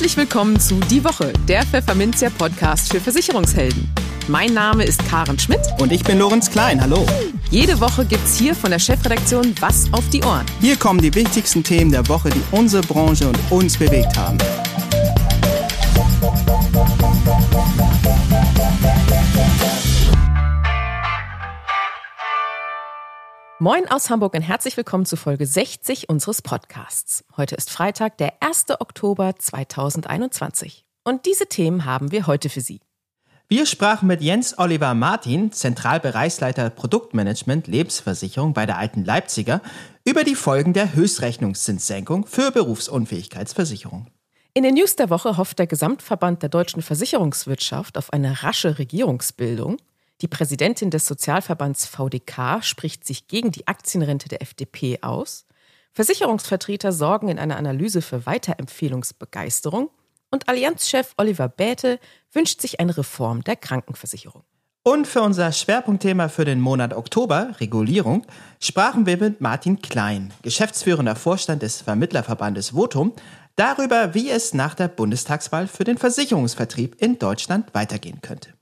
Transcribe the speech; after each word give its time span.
Herzlich 0.00 0.16
willkommen 0.16 0.58
zu 0.58 0.80
Die 0.90 1.04
Woche, 1.04 1.30
der 1.46 1.62
Pfefferminzia 1.62 2.30
Podcast 2.30 2.90
für 2.90 3.00
Versicherungshelden. 3.00 3.86
Mein 4.28 4.54
Name 4.54 4.84
ist 4.84 5.06
Karen 5.06 5.38
Schmidt. 5.38 5.60
Und 5.78 5.92
ich 5.92 6.02
bin 6.02 6.18
Lorenz 6.18 6.50
Klein. 6.50 6.80
Hallo. 6.80 7.04
Jede 7.50 7.78
Woche 7.82 8.06
gibt's 8.06 8.38
hier 8.38 8.54
von 8.54 8.70
der 8.70 8.78
Chefredaktion 8.78 9.54
Was 9.60 9.92
auf 9.92 10.08
die 10.08 10.24
Ohren. 10.24 10.46
Hier 10.62 10.76
kommen 10.76 11.02
die 11.02 11.14
wichtigsten 11.14 11.62
Themen 11.62 11.90
der 11.90 12.08
Woche, 12.08 12.30
die 12.30 12.40
unsere 12.50 12.82
Branche 12.82 13.28
und 13.28 13.38
uns 13.50 13.76
bewegt 13.76 14.16
haben. 14.16 14.38
Moin 23.62 23.86
aus 23.90 24.08
Hamburg 24.08 24.32
und 24.32 24.40
herzlich 24.40 24.78
willkommen 24.78 25.04
zu 25.04 25.16
Folge 25.16 25.44
60 25.44 26.08
unseres 26.08 26.40
Podcasts. 26.40 27.26
Heute 27.36 27.56
ist 27.56 27.68
Freitag, 27.68 28.16
der 28.16 28.42
1. 28.42 28.70
Oktober 28.78 29.34
2021. 29.36 30.86
Und 31.04 31.26
diese 31.26 31.44
Themen 31.44 31.84
haben 31.84 32.10
wir 32.10 32.26
heute 32.26 32.48
für 32.48 32.62
Sie. 32.62 32.80
Wir 33.48 33.66
sprachen 33.66 34.06
mit 34.06 34.22
Jens 34.22 34.58
Oliver 34.58 34.94
Martin, 34.94 35.52
Zentralbereichsleiter 35.52 36.70
Produktmanagement 36.70 37.66
Lebensversicherung 37.66 38.54
bei 38.54 38.64
der 38.64 38.78
Alten 38.78 39.04
Leipziger, 39.04 39.60
über 40.06 40.24
die 40.24 40.36
Folgen 40.36 40.72
der 40.72 40.94
Höchstrechnungszinssenkung 40.94 42.24
für 42.24 42.52
Berufsunfähigkeitsversicherung. 42.52 44.06
In 44.54 44.62
den 44.62 44.72
News 44.72 44.96
der 44.96 45.10
Woche 45.10 45.36
hofft 45.36 45.58
der 45.58 45.66
Gesamtverband 45.66 46.40
der 46.40 46.48
deutschen 46.48 46.80
Versicherungswirtschaft 46.80 47.98
auf 47.98 48.10
eine 48.14 48.42
rasche 48.42 48.78
Regierungsbildung. 48.78 49.76
Die 50.22 50.28
Präsidentin 50.28 50.90
des 50.90 51.06
Sozialverbands 51.06 51.86
VDK 51.86 52.62
spricht 52.62 53.06
sich 53.06 53.26
gegen 53.26 53.52
die 53.52 53.66
Aktienrente 53.66 54.28
der 54.28 54.42
FDP 54.42 54.98
aus. 55.02 55.46
Versicherungsvertreter 55.92 56.92
sorgen 56.92 57.28
in 57.28 57.38
einer 57.38 57.56
Analyse 57.56 58.02
für 58.02 58.26
Weiterempfehlungsbegeisterung. 58.26 59.90
Und 60.30 60.48
Allianzchef 60.48 61.14
Oliver 61.16 61.48
Bäte 61.48 61.98
wünscht 62.32 62.60
sich 62.60 62.80
eine 62.80 62.96
Reform 62.96 63.42
der 63.42 63.56
Krankenversicherung. 63.56 64.44
Und 64.82 65.06
für 65.06 65.22
unser 65.22 65.52
Schwerpunktthema 65.52 66.28
für 66.28 66.44
den 66.44 66.60
Monat 66.60 66.94
Oktober, 66.94 67.54
Regulierung, 67.58 68.26
sprachen 68.60 69.04
wir 69.06 69.16
mit 69.16 69.40
Martin 69.40 69.82
Klein, 69.82 70.32
geschäftsführender 70.42 71.16
Vorstand 71.16 71.62
des 71.62 71.82
Vermittlerverbandes 71.82 72.70
Votum, 72.70 73.12
darüber, 73.56 74.14
wie 74.14 74.30
es 74.30 74.54
nach 74.54 74.74
der 74.74 74.88
Bundestagswahl 74.88 75.66
für 75.66 75.84
den 75.84 75.98
Versicherungsvertrieb 75.98 76.96
in 77.00 77.18
Deutschland 77.18 77.74
weitergehen 77.74 78.20
könnte. 78.22 78.54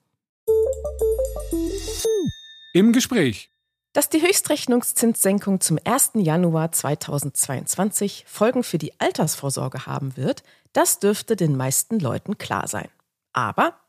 Im 2.72 2.92
Gespräch. 2.92 3.50
Dass 3.92 4.08
die 4.08 4.22
Höchstrechnungszinssenkung 4.22 5.60
zum 5.60 5.78
1. 5.82 6.12
Januar 6.14 6.70
2022 6.70 8.24
Folgen 8.28 8.62
für 8.62 8.78
die 8.78 8.92
Altersvorsorge 9.00 9.86
haben 9.86 10.16
wird, 10.16 10.42
das 10.72 11.00
dürfte 11.00 11.34
den 11.34 11.56
meisten 11.56 11.98
Leuten 11.98 12.38
klar 12.38 12.68
sein. 12.68 12.88
Aber 13.32 13.80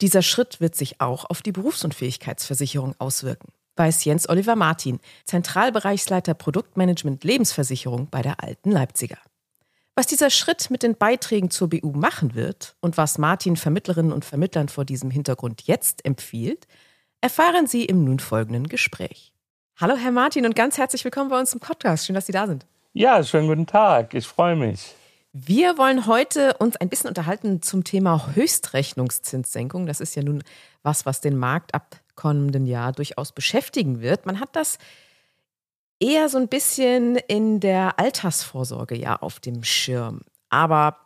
dieser 0.00 0.22
Schritt 0.22 0.60
wird 0.60 0.74
sich 0.74 1.00
auch 1.00 1.24
auf 1.30 1.40
die 1.40 1.52
Berufsunfähigkeitsversicherung 1.52 2.94
auswirken, 2.98 3.52
weiß 3.76 4.04
Jens 4.04 4.28
Oliver 4.28 4.56
Martin, 4.56 5.00
Zentralbereichsleiter 5.24 6.34
Produktmanagement 6.34 7.24
Lebensversicherung 7.24 8.08
bei 8.10 8.22
der 8.22 8.42
Alten 8.42 8.70
Leipziger. 8.72 9.18
Was 9.94 10.08
dieser 10.08 10.30
Schritt 10.30 10.70
mit 10.70 10.82
den 10.82 10.96
Beiträgen 10.96 11.50
zur 11.50 11.70
BU 11.70 11.92
machen 11.92 12.34
wird 12.34 12.74
und 12.80 12.96
was 12.96 13.16
Martin 13.16 13.56
Vermittlerinnen 13.56 14.12
und 14.12 14.24
Vermittlern 14.24 14.68
vor 14.68 14.84
diesem 14.84 15.10
Hintergrund 15.10 15.62
jetzt 15.62 16.04
empfiehlt, 16.04 16.66
erfahren 17.24 17.66
Sie 17.66 17.86
im 17.86 18.04
nun 18.04 18.18
folgenden 18.18 18.68
Gespräch. 18.68 19.32
Hallo 19.80 19.96
Herr 19.96 20.10
Martin 20.10 20.44
und 20.44 20.54
ganz 20.54 20.76
herzlich 20.76 21.02
willkommen 21.06 21.30
bei 21.30 21.40
uns 21.40 21.54
im 21.54 21.58
Podcast. 21.58 22.04
Schön, 22.04 22.14
dass 22.14 22.26
Sie 22.26 22.32
da 22.32 22.46
sind. 22.46 22.66
Ja, 22.92 23.22
schönen 23.24 23.48
guten 23.48 23.66
Tag. 23.66 24.12
Ich 24.12 24.26
freue 24.26 24.56
mich. 24.56 24.94
Wir 25.32 25.78
wollen 25.78 26.06
heute 26.06 26.54
uns 26.58 26.76
ein 26.76 26.90
bisschen 26.90 27.08
unterhalten 27.08 27.62
zum 27.62 27.82
Thema 27.82 28.34
Höchstrechnungszinssenkung. 28.34 29.86
Das 29.86 30.00
ist 30.00 30.14
ja 30.14 30.22
nun 30.22 30.42
was, 30.82 31.06
was 31.06 31.22
den 31.22 31.38
Markt 31.38 31.74
ab 31.74 31.96
kommenden 32.14 32.66
Jahr 32.66 32.92
durchaus 32.92 33.32
beschäftigen 33.32 34.02
wird. 34.02 34.26
Man 34.26 34.38
hat 34.38 34.54
das 34.54 34.76
eher 35.98 36.28
so 36.28 36.36
ein 36.36 36.48
bisschen 36.48 37.16
in 37.16 37.58
der 37.58 37.98
Altersvorsorge 37.98 38.98
ja 38.98 39.16
auf 39.16 39.40
dem 39.40 39.64
Schirm. 39.64 40.20
Aber 40.50 40.98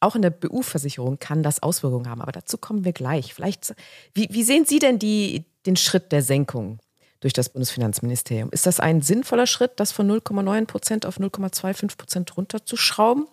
auch 0.00 0.14
in 0.14 0.22
der 0.22 0.30
BU-Versicherung 0.30 1.18
kann 1.18 1.42
das 1.42 1.62
Auswirkungen 1.62 2.08
haben. 2.08 2.20
Aber 2.20 2.32
dazu 2.32 2.58
kommen 2.58 2.84
wir 2.84 2.92
gleich. 2.92 3.34
Vielleicht, 3.34 3.74
wie, 4.14 4.28
wie 4.30 4.42
sehen 4.42 4.64
Sie 4.64 4.78
denn 4.78 4.98
die, 4.98 5.44
den 5.66 5.76
Schritt 5.76 6.12
der 6.12 6.22
Senkung 6.22 6.78
durch 7.20 7.32
das 7.32 7.48
Bundesfinanzministerium. 7.48 8.50
Ist 8.50 8.66
das 8.66 8.78
ein 8.78 9.02
sinnvoller 9.02 9.46
Schritt, 9.46 9.72
das 9.76 9.92
von 9.92 10.10
0,9 10.10 10.66
Prozent 10.66 11.06
auf 11.06 11.18
0,25 11.18 11.96
Prozent 11.96 12.36
runterzuschrauben? 12.36 13.26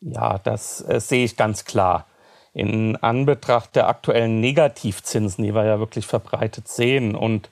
Ja, 0.00 0.38
das 0.38 0.80
äh, 0.88 1.00
sehe 1.00 1.24
ich 1.24 1.36
ganz 1.36 1.64
klar. 1.64 2.06
In 2.54 2.96
Anbetracht 2.96 3.76
der 3.76 3.88
aktuellen 3.88 4.40
Negativzinsen, 4.40 5.44
die 5.44 5.54
wir 5.54 5.64
ja 5.64 5.78
wirklich 5.78 6.06
verbreitet 6.06 6.66
sehen 6.68 7.14
und 7.14 7.50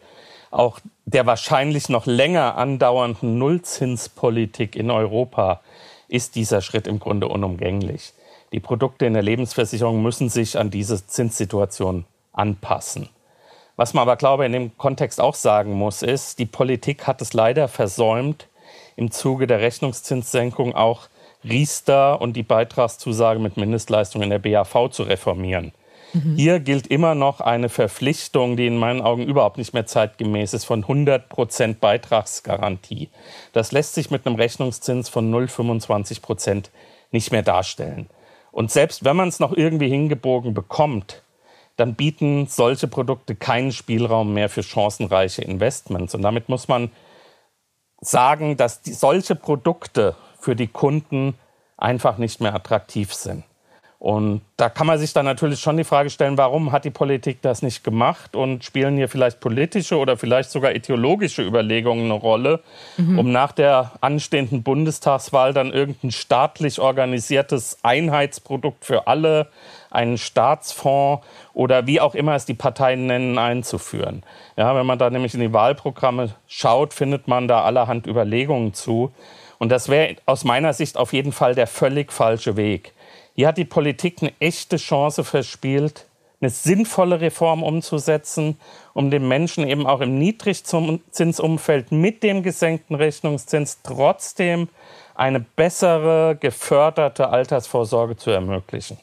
auch 0.50 0.80
der 1.04 1.26
wahrscheinlich 1.26 1.88
noch 1.88 2.06
länger 2.06 2.56
andauernden 2.56 3.38
Nullzinspolitik 3.38 4.74
in 4.74 4.90
Europa 4.90 5.60
ist 6.08 6.34
dieser 6.34 6.60
Schritt 6.60 6.86
im 6.86 6.98
Grunde 6.98 7.28
unumgänglich. 7.28 8.12
Die 8.52 8.60
Produkte 8.60 9.06
in 9.06 9.14
der 9.14 9.22
Lebensversicherung 9.22 10.02
müssen 10.02 10.28
sich 10.28 10.58
an 10.58 10.70
diese 10.70 11.06
Zinssituation 11.06 12.04
anpassen. 12.32 13.08
Was 13.76 13.92
man 13.92 14.02
aber, 14.02 14.16
glaube 14.16 14.44
ich, 14.44 14.46
in 14.46 14.52
dem 14.52 14.78
Kontext 14.78 15.20
auch 15.20 15.34
sagen 15.34 15.72
muss, 15.72 16.02
ist, 16.02 16.38
die 16.38 16.46
Politik 16.46 17.06
hat 17.06 17.20
es 17.20 17.34
leider 17.34 17.68
versäumt, 17.68 18.48
im 18.96 19.10
Zuge 19.10 19.46
der 19.46 19.60
Rechnungszinssenkung 19.60 20.74
auch 20.74 21.08
Riester 21.44 22.20
und 22.20 22.34
die 22.34 22.42
Beitragszusage 22.42 23.38
mit 23.38 23.56
Mindestleistung 23.56 24.22
in 24.22 24.30
der 24.30 24.38
BAV 24.38 24.90
zu 24.90 25.02
reformieren. 25.02 25.72
Mhm. 26.12 26.36
Hier 26.36 26.60
gilt 26.60 26.86
immer 26.86 27.14
noch 27.14 27.40
eine 27.40 27.68
Verpflichtung, 27.68 28.56
die 28.56 28.66
in 28.66 28.76
meinen 28.76 29.00
Augen 29.00 29.22
überhaupt 29.22 29.58
nicht 29.58 29.74
mehr 29.74 29.86
zeitgemäß 29.86 30.54
ist, 30.54 30.64
von 30.64 30.82
100 30.82 31.28
Prozent 31.28 31.80
Beitragsgarantie. 31.80 33.08
Das 33.52 33.72
lässt 33.72 33.94
sich 33.94 34.10
mit 34.10 34.26
einem 34.26 34.36
Rechnungszins 34.36 35.08
von 35.08 35.32
0,25 35.32 36.22
Prozent 36.22 36.70
nicht 37.10 37.32
mehr 37.32 37.42
darstellen. 37.42 38.08
Und 38.52 38.70
selbst 38.70 39.04
wenn 39.04 39.16
man 39.16 39.28
es 39.28 39.40
noch 39.40 39.52
irgendwie 39.52 39.88
hingebogen 39.88 40.54
bekommt, 40.54 41.22
dann 41.76 41.94
bieten 41.94 42.46
solche 42.46 42.88
Produkte 42.88 43.34
keinen 43.34 43.70
Spielraum 43.70 44.32
mehr 44.32 44.48
für 44.48 44.62
chancenreiche 44.62 45.42
Investments. 45.42 46.14
Und 46.14 46.22
damit 46.22 46.48
muss 46.48 46.68
man 46.68 46.90
sagen, 48.00 48.56
dass 48.56 48.80
die, 48.80 48.92
solche 48.92 49.34
Produkte 49.34 50.16
für 50.40 50.56
die 50.56 50.68
Kunden 50.68 51.34
einfach 51.76 52.18
nicht 52.18 52.40
mehr 52.40 52.54
attraktiv 52.54 53.12
sind. 53.12 53.44
Und 53.98 54.42
da 54.58 54.68
kann 54.68 54.86
man 54.86 54.98
sich 54.98 55.14
dann 55.14 55.24
natürlich 55.24 55.58
schon 55.60 55.78
die 55.78 55.84
Frage 55.84 56.10
stellen, 56.10 56.36
warum 56.36 56.70
hat 56.70 56.84
die 56.84 56.90
Politik 56.90 57.40
das 57.40 57.62
nicht 57.62 57.82
gemacht 57.82 58.36
und 58.36 58.62
spielen 58.62 58.96
hier 58.96 59.08
vielleicht 59.08 59.40
politische 59.40 59.96
oder 59.96 60.18
vielleicht 60.18 60.50
sogar 60.50 60.74
ideologische 60.74 61.42
Überlegungen 61.42 62.04
eine 62.04 62.20
Rolle, 62.20 62.60
mhm. 62.98 63.18
um 63.18 63.32
nach 63.32 63.52
der 63.52 63.92
anstehenden 64.02 64.62
Bundestagswahl 64.62 65.54
dann 65.54 65.72
irgendein 65.72 66.10
staatlich 66.10 66.78
organisiertes 66.78 67.78
Einheitsprodukt 67.82 68.84
für 68.84 69.06
alle, 69.06 69.48
einen 69.90 70.18
Staatsfonds 70.18 71.24
oder 71.54 71.86
wie 71.86 72.00
auch 72.00 72.14
immer 72.14 72.34
es 72.34 72.44
die 72.44 72.54
Parteien 72.54 73.06
nennen, 73.06 73.38
einzuführen. 73.38 74.24
Ja, 74.56 74.76
wenn 74.76 74.84
man 74.84 74.98
da 74.98 75.08
nämlich 75.08 75.32
in 75.32 75.40
die 75.40 75.54
Wahlprogramme 75.54 76.34
schaut, 76.46 76.92
findet 76.92 77.28
man 77.28 77.48
da 77.48 77.62
allerhand 77.62 78.06
Überlegungen 78.06 78.74
zu. 78.74 79.12
Und 79.58 79.70
das 79.70 79.88
wäre 79.88 80.16
aus 80.26 80.44
meiner 80.44 80.74
Sicht 80.74 80.98
auf 80.98 81.14
jeden 81.14 81.32
Fall 81.32 81.54
der 81.54 81.66
völlig 81.66 82.12
falsche 82.12 82.56
Weg. 82.56 82.92
Hier 83.36 83.48
hat 83.48 83.58
die 83.58 83.66
Politik 83.66 84.22
eine 84.22 84.32
echte 84.40 84.78
Chance 84.78 85.22
verspielt, 85.22 86.06
eine 86.40 86.48
sinnvolle 86.48 87.20
Reform 87.20 87.62
umzusetzen, 87.62 88.58
um 88.94 89.10
den 89.10 89.28
Menschen 89.28 89.68
eben 89.68 89.86
auch 89.86 90.00
im 90.00 90.18
Niedrigzinsumfeld 90.18 91.92
mit 91.92 92.22
dem 92.22 92.42
gesenkten 92.42 92.96
Rechnungszins 92.96 93.80
trotzdem 93.82 94.68
eine 95.18 95.40
bessere, 95.40 96.36
geförderte 96.38 97.28
Altersvorsorge 97.28 98.16
zu 98.16 98.30
ermöglichen. 98.30 98.98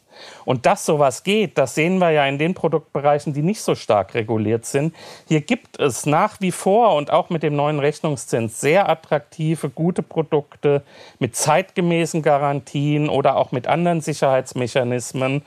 Und 0.45 0.65
dass 0.65 0.85
sowas 0.85 1.23
geht, 1.23 1.57
das 1.57 1.75
sehen 1.75 1.97
wir 1.97 2.11
ja 2.11 2.25
in 2.25 2.37
den 2.37 2.53
Produktbereichen, 2.53 3.33
die 3.33 3.41
nicht 3.41 3.61
so 3.61 3.75
stark 3.75 4.13
reguliert 4.13 4.65
sind. 4.65 4.95
Hier 5.27 5.41
gibt 5.41 5.79
es 5.79 6.05
nach 6.05 6.39
wie 6.39 6.51
vor 6.51 6.95
und 6.95 7.11
auch 7.11 7.29
mit 7.29 7.43
dem 7.43 7.55
neuen 7.55 7.79
Rechnungszins 7.79 8.59
sehr 8.61 8.89
attraktive, 8.89 9.69
gute 9.69 10.03
Produkte 10.03 10.83
mit 11.19 11.35
zeitgemäßen 11.35 12.21
Garantien 12.21 13.09
oder 13.09 13.37
auch 13.37 13.51
mit 13.51 13.67
anderen 13.67 14.01
Sicherheitsmechanismen, 14.01 15.43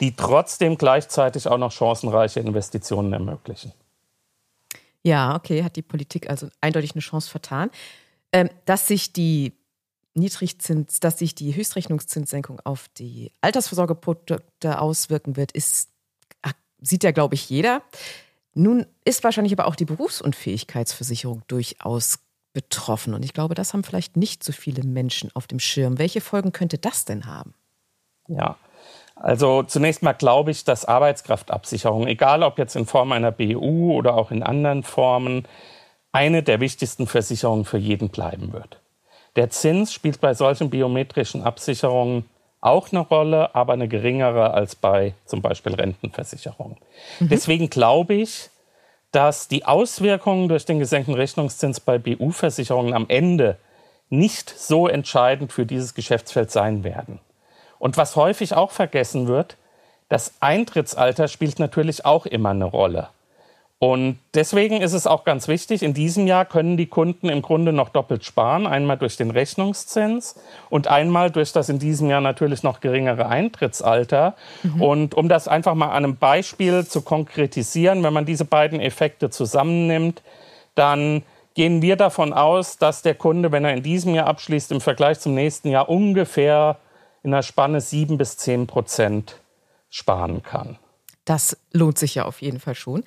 die 0.00 0.14
trotzdem 0.16 0.78
gleichzeitig 0.78 1.46
auch 1.48 1.58
noch 1.58 1.72
chancenreiche 1.72 2.40
Investitionen 2.40 3.12
ermöglichen. 3.12 3.72
Ja, 5.02 5.36
okay, 5.36 5.62
hat 5.62 5.76
die 5.76 5.82
Politik 5.82 6.28
also 6.28 6.48
eindeutig 6.60 6.92
eine 6.92 7.00
Chance 7.00 7.30
vertan. 7.30 7.70
Ähm, 8.30 8.50
dass 8.66 8.86
sich 8.86 9.14
die 9.14 9.57
Niedrigzins, 10.18 11.00
dass 11.00 11.18
sich 11.18 11.34
die 11.34 11.54
Höchstrechnungszinssenkung 11.54 12.60
auf 12.64 12.88
die 12.96 13.32
Altersvorsorgeprodukte 13.40 14.80
auswirken 14.80 15.36
wird, 15.36 15.52
ist, 15.52 15.90
sieht 16.80 17.04
ja, 17.04 17.10
glaube 17.10 17.34
ich, 17.34 17.48
jeder. 17.48 17.82
Nun 18.54 18.86
ist 19.04 19.24
wahrscheinlich 19.24 19.52
aber 19.52 19.66
auch 19.66 19.76
die 19.76 19.84
Berufsunfähigkeitsversicherung 19.84 21.42
durchaus 21.46 22.18
betroffen. 22.52 23.14
Und 23.14 23.24
ich 23.24 23.34
glaube, 23.34 23.54
das 23.54 23.72
haben 23.72 23.84
vielleicht 23.84 24.16
nicht 24.16 24.42
so 24.42 24.52
viele 24.52 24.82
Menschen 24.82 25.30
auf 25.34 25.46
dem 25.46 25.60
Schirm. 25.60 25.98
Welche 25.98 26.20
Folgen 26.20 26.52
könnte 26.52 26.78
das 26.78 27.04
denn 27.04 27.26
haben? 27.26 27.54
Ja, 28.26 28.56
Also 29.14 29.62
zunächst 29.62 30.02
mal 30.02 30.12
glaube 30.12 30.50
ich, 30.50 30.64
dass 30.64 30.84
Arbeitskraftabsicherung, 30.84 32.06
egal 32.06 32.42
ob 32.42 32.58
jetzt 32.58 32.76
in 32.76 32.86
Form 32.86 33.12
einer 33.12 33.32
BU 33.32 33.92
oder 33.92 34.14
auch 34.14 34.30
in 34.30 34.42
anderen 34.42 34.82
Formen, 34.82 35.46
eine 36.12 36.42
der 36.42 36.60
wichtigsten 36.60 37.06
Versicherungen 37.06 37.64
für 37.64 37.78
jeden 37.78 38.08
bleiben 38.08 38.52
wird. 38.52 38.80
Der 39.38 39.50
Zins 39.50 39.92
spielt 39.92 40.20
bei 40.20 40.34
solchen 40.34 40.68
biometrischen 40.68 41.44
Absicherungen 41.44 42.24
auch 42.60 42.90
eine 42.90 42.98
Rolle, 42.98 43.54
aber 43.54 43.74
eine 43.74 43.86
geringere 43.86 44.50
als 44.50 44.74
bei 44.74 45.14
zum 45.26 45.42
Beispiel 45.42 45.76
Rentenversicherungen. 45.76 46.76
Mhm. 47.20 47.28
Deswegen 47.28 47.70
glaube 47.70 48.14
ich, 48.14 48.50
dass 49.12 49.46
die 49.46 49.64
Auswirkungen 49.64 50.48
durch 50.48 50.64
den 50.64 50.80
gesenkten 50.80 51.14
Rechnungszins 51.14 51.78
bei 51.78 51.98
BU-Versicherungen 51.98 52.94
am 52.94 53.04
Ende 53.06 53.58
nicht 54.10 54.50
so 54.50 54.88
entscheidend 54.88 55.52
für 55.52 55.66
dieses 55.66 55.94
Geschäftsfeld 55.94 56.50
sein 56.50 56.82
werden. 56.82 57.20
Und 57.78 57.96
was 57.96 58.16
häufig 58.16 58.54
auch 58.54 58.72
vergessen 58.72 59.28
wird, 59.28 59.56
das 60.08 60.32
Eintrittsalter 60.40 61.28
spielt 61.28 61.60
natürlich 61.60 62.04
auch 62.04 62.26
immer 62.26 62.50
eine 62.50 62.64
Rolle. 62.64 63.10
Und 63.80 64.18
deswegen 64.34 64.80
ist 64.80 64.92
es 64.92 65.06
auch 65.06 65.22
ganz 65.22 65.46
wichtig, 65.46 65.84
in 65.84 65.94
diesem 65.94 66.26
Jahr 66.26 66.44
können 66.44 66.76
die 66.76 66.86
Kunden 66.86 67.28
im 67.28 67.42
Grunde 67.42 67.72
noch 67.72 67.90
doppelt 67.90 68.24
sparen. 68.24 68.66
Einmal 68.66 68.98
durch 68.98 69.16
den 69.16 69.30
Rechnungszins 69.30 70.34
und 70.68 70.88
einmal 70.88 71.30
durch 71.30 71.52
das 71.52 71.68
in 71.68 71.78
diesem 71.78 72.10
Jahr 72.10 72.20
natürlich 72.20 72.64
noch 72.64 72.80
geringere 72.80 73.26
Eintrittsalter. 73.26 74.34
Mhm. 74.64 74.82
Und 74.82 75.14
um 75.14 75.28
das 75.28 75.46
einfach 75.46 75.74
mal 75.74 75.90
an 75.90 76.04
einem 76.04 76.16
Beispiel 76.16 76.86
zu 76.86 77.02
konkretisieren, 77.02 78.02
wenn 78.02 78.12
man 78.12 78.26
diese 78.26 78.44
beiden 78.44 78.80
Effekte 78.80 79.30
zusammennimmt, 79.30 80.22
dann 80.74 81.22
gehen 81.54 81.80
wir 81.80 81.94
davon 81.94 82.32
aus, 82.32 82.78
dass 82.78 83.02
der 83.02 83.14
Kunde, 83.14 83.52
wenn 83.52 83.64
er 83.64 83.74
in 83.74 83.84
diesem 83.84 84.12
Jahr 84.12 84.26
abschließt, 84.26 84.72
im 84.72 84.80
Vergleich 84.80 85.20
zum 85.20 85.34
nächsten 85.34 85.68
Jahr 85.68 85.88
ungefähr 85.88 86.78
in 87.22 87.30
der 87.30 87.42
Spanne 87.42 87.80
sieben 87.80 88.18
bis 88.18 88.36
zehn 88.36 88.66
Prozent 88.66 89.40
sparen 89.88 90.42
kann. 90.42 90.78
Das 91.24 91.56
lohnt 91.72 91.98
sich 91.98 92.16
ja 92.16 92.24
auf 92.24 92.42
jeden 92.42 92.58
Fall 92.58 92.74
schon. 92.74 93.04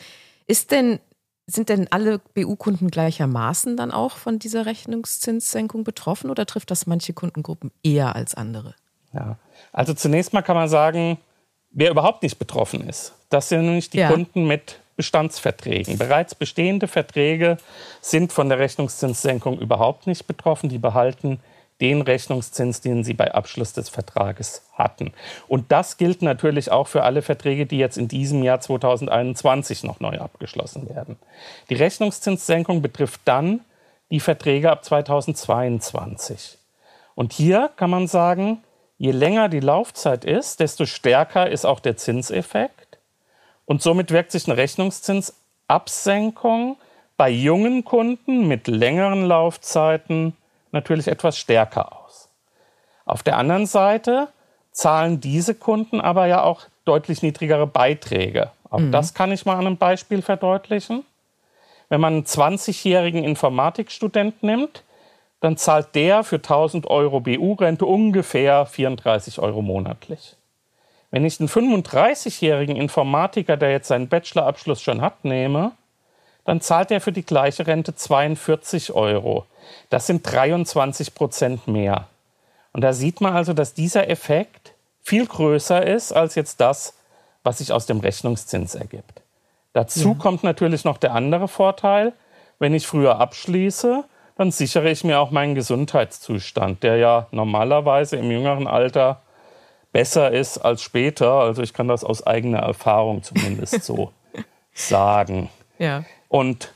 Ist 0.51 0.71
denn, 0.71 0.99
sind 1.47 1.69
denn 1.69 1.87
alle 1.91 2.19
BU-Kunden 2.19 2.89
gleichermaßen 2.89 3.77
dann 3.77 3.89
auch 3.89 4.17
von 4.17 4.37
dieser 4.37 4.65
Rechnungszinssenkung 4.65 5.85
betroffen 5.85 6.29
oder 6.29 6.45
trifft 6.45 6.71
das 6.71 6.87
manche 6.87 7.13
Kundengruppen 7.13 7.71
eher 7.83 8.17
als 8.17 8.35
andere? 8.35 8.75
Ja, 9.13 9.37
also 9.71 9.93
zunächst 9.93 10.33
mal 10.33 10.41
kann 10.41 10.57
man 10.57 10.67
sagen, 10.67 11.17
wer 11.69 11.89
überhaupt 11.89 12.21
nicht 12.21 12.37
betroffen 12.37 12.85
ist, 12.89 13.13
das 13.29 13.47
sind 13.47 13.61
nämlich 13.61 13.91
die 13.91 13.99
ja. 13.99 14.09
Kunden 14.09 14.45
mit 14.45 14.81
Bestandsverträgen. 14.97 15.97
Bereits 15.97 16.35
bestehende 16.35 16.89
Verträge 16.89 17.55
sind 18.01 18.33
von 18.33 18.49
der 18.49 18.59
Rechnungszinssenkung 18.59 19.57
überhaupt 19.57 20.05
nicht 20.05 20.27
betroffen. 20.27 20.67
Die 20.67 20.79
behalten 20.79 21.39
den 21.81 22.01
Rechnungszins, 22.03 22.79
den 22.81 23.03
sie 23.03 23.15
bei 23.15 23.33
Abschluss 23.33 23.73
des 23.73 23.89
Vertrages 23.89 24.61
hatten. 24.73 25.13
Und 25.47 25.71
das 25.71 25.97
gilt 25.97 26.21
natürlich 26.21 26.71
auch 26.71 26.87
für 26.87 27.01
alle 27.03 27.23
Verträge, 27.23 27.65
die 27.65 27.79
jetzt 27.79 27.97
in 27.97 28.07
diesem 28.07 28.43
Jahr 28.43 28.61
2021 28.61 29.83
noch 29.83 29.99
neu 29.99 30.19
abgeschlossen 30.19 30.87
werden. 30.89 31.17
Die 31.69 31.75
Rechnungszinssenkung 31.75 32.83
betrifft 32.83 33.21
dann 33.25 33.61
die 34.11 34.19
Verträge 34.19 34.69
ab 34.71 34.85
2022. 34.85 36.59
Und 37.15 37.33
hier 37.33 37.71
kann 37.75 37.89
man 37.89 38.05
sagen, 38.07 38.63
je 38.97 39.11
länger 39.11 39.49
die 39.49 39.59
Laufzeit 39.59 40.23
ist, 40.23 40.59
desto 40.59 40.85
stärker 40.85 41.49
ist 41.49 41.65
auch 41.65 41.79
der 41.79 41.97
Zinseffekt. 41.97 42.99
Und 43.65 43.81
somit 43.81 44.11
wirkt 44.11 44.31
sich 44.31 44.47
eine 44.47 44.57
Rechnungszinsabsenkung 44.57 46.77
bei 47.17 47.29
jungen 47.29 47.83
Kunden 47.85 48.47
mit 48.47 48.67
längeren 48.67 49.25
Laufzeiten 49.25 50.35
natürlich 50.71 51.07
etwas 51.07 51.37
stärker 51.37 51.97
aus. 51.97 52.29
Auf 53.05 53.23
der 53.23 53.37
anderen 53.37 53.65
Seite 53.65 54.27
zahlen 54.71 55.19
diese 55.19 55.55
Kunden 55.55 55.99
aber 55.99 56.27
ja 56.27 56.43
auch 56.43 56.61
deutlich 56.85 57.21
niedrigere 57.21 57.67
Beiträge. 57.67 58.51
Auch 58.69 58.79
mhm. 58.79 58.91
das 58.91 59.13
kann 59.13 59.31
ich 59.31 59.45
mal 59.45 59.57
an 59.57 59.67
einem 59.67 59.77
Beispiel 59.77 60.21
verdeutlichen. 60.21 61.03
Wenn 61.89 62.01
man 62.01 62.13
einen 62.13 62.23
20-jährigen 62.23 63.23
Informatikstudent 63.23 64.43
nimmt, 64.43 64.83
dann 65.41 65.57
zahlt 65.57 65.93
der 65.95 66.23
für 66.23 66.37
1000 66.37 66.87
Euro 66.87 67.19
BU-Rente 67.19 67.85
ungefähr 67.85 68.65
34 68.65 69.39
Euro 69.39 69.61
monatlich. 69.61 70.37
Wenn 71.09 71.25
ich 71.25 71.39
einen 71.39 71.49
35-jährigen 71.49 72.77
Informatiker, 72.77 73.57
der 73.57 73.71
jetzt 73.71 73.89
seinen 73.89 74.07
Bachelorabschluss 74.07 74.81
schon 74.81 75.01
hat, 75.01 75.25
nehme, 75.25 75.73
dann 76.45 76.61
zahlt 76.61 76.91
er 76.91 77.01
für 77.01 77.11
die 77.11 77.25
gleiche 77.25 77.67
Rente 77.67 77.93
42 77.93 78.93
Euro. 78.93 79.45
Das 79.89 80.07
sind 80.07 80.23
23 80.29 81.13
Prozent 81.13 81.67
mehr. 81.67 82.07
Und 82.73 82.81
da 82.81 82.93
sieht 82.93 83.21
man 83.21 83.35
also, 83.35 83.53
dass 83.53 83.73
dieser 83.73 84.09
Effekt 84.09 84.73
viel 85.01 85.25
größer 85.25 85.85
ist 85.85 86.11
als 86.11 86.35
jetzt 86.35 86.61
das, 86.61 86.93
was 87.43 87.57
sich 87.57 87.73
aus 87.73 87.85
dem 87.85 87.99
Rechnungszins 87.99 88.75
ergibt. 88.75 89.21
Dazu 89.73 90.09
ja. 90.09 90.15
kommt 90.15 90.43
natürlich 90.43 90.83
noch 90.83 90.97
der 90.97 91.13
andere 91.13 91.47
Vorteil. 91.47 92.13
Wenn 92.59 92.73
ich 92.73 92.85
früher 92.85 93.19
abschließe, 93.19 94.03
dann 94.37 94.51
sichere 94.51 94.89
ich 94.89 95.03
mir 95.03 95.19
auch 95.19 95.31
meinen 95.31 95.55
Gesundheitszustand, 95.55 96.83
der 96.83 96.97
ja 96.97 97.27
normalerweise 97.31 98.17
im 98.17 98.29
jüngeren 98.31 98.67
Alter 98.67 99.21
besser 99.91 100.31
ist 100.31 100.57
als 100.59 100.81
später. 100.81 101.33
Also 101.33 101.61
ich 101.61 101.73
kann 101.73 101.87
das 101.87 102.03
aus 102.03 102.25
eigener 102.25 102.59
Erfahrung 102.59 103.23
zumindest 103.23 103.83
so 103.83 104.11
sagen. 104.73 105.49
Ja. 105.79 106.03
Und 106.27 106.73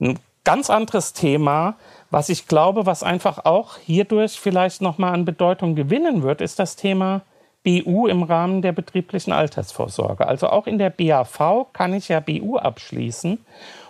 ein 0.00 0.18
ganz 0.44 0.70
anderes 0.70 1.12
Thema, 1.12 1.76
was 2.12 2.28
ich 2.28 2.46
glaube, 2.46 2.84
was 2.84 3.02
einfach 3.02 3.46
auch 3.46 3.78
hierdurch 3.78 4.38
vielleicht 4.38 4.82
nochmal 4.82 5.14
an 5.14 5.24
Bedeutung 5.24 5.74
gewinnen 5.74 6.22
wird, 6.22 6.42
ist 6.42 6.58
das 6.58 6.76
Thema 6.76 7.22
BU 7.64 8.06
im 8.06 8.22
Rahmen 8.22 8.60
der 8.60 8.72
betrieblichen 8.72 9.32
Altersvorsorge. 9.32 10.28
Also 10.28 10.50
auch 10.50 10.66
in 10.66 10.76
der 10.76 10.90
BAV 10.90 11.72
kann 11.72 11.94
ich 11.94 12.08
ja 12.08 12.20
BU 12.20 12.58
abschließen. 12.58 13.38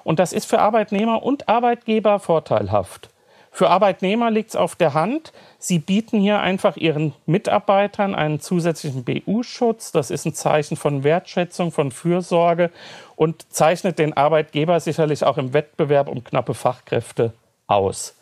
Und 0.04 0.20
das 0.20 0.32
ist 0.32 0.44
für 0.44 0.60
Arbeitnehmer 0.60 1.24
und 1.24 1.48
Arbeitgeber 1.48 2.20
vorteilhaft. 2.20 3.10
Für 3.50 3.70
Arbeitnehmer 3.70 4.30
liegt 4.30 4.50
es 4.50 4.56
auf 4.56 4.76
der 4.76 4.94
Hand. 4.94 5.32
Sie 5.58 5.80
bieten 5.80 6.20
hier 6.20 6.38
einfach 6.40 6.76
ihren 6.76 7.14
Mitarbeitern 7.26 8.14
einen 8.14 8.38
zusätzlichen 8.38 9.02
BU-Schutz. 9.02 9.90
Das 9.90 10.12
ist 10.12 10.26
ein 10.26 10.34
Zeichen 10.34 10.76
von 10.76 11.02
Wertschätzung, 11.02 11.72
von 11.72 11.90
Fürsorge 11.90 12.70
und 13.16 13.52
zeichnet 13.52 13.98
den 13.98 14.16
Arbeitgeber 14.16 14.78
sicherlich 14.78 15.25
auch 15.25 15.38
im 15.38 15.54
Wettbewerb 15.54 16.08
um 16.08 16.22
knappe 16.22 16.54
Fachkräfte 16.54 17.32
aus. 17.72 18.14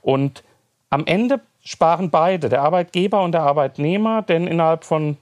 Und 0.00 0.42
am 0.90 1.06
Ende 1.06 1.40
sparen 1.64 2.10
beide, 2.10 2.48
der 2.48 2.62
Arbeitgeber 2.62 3.22
und 3.22 3.32
der 3.32 3.42
Arbeitnehmer, 3.42 4.22
denn 4.22 4.46
innerhalb 4.46 4.84
von 4.84 5.16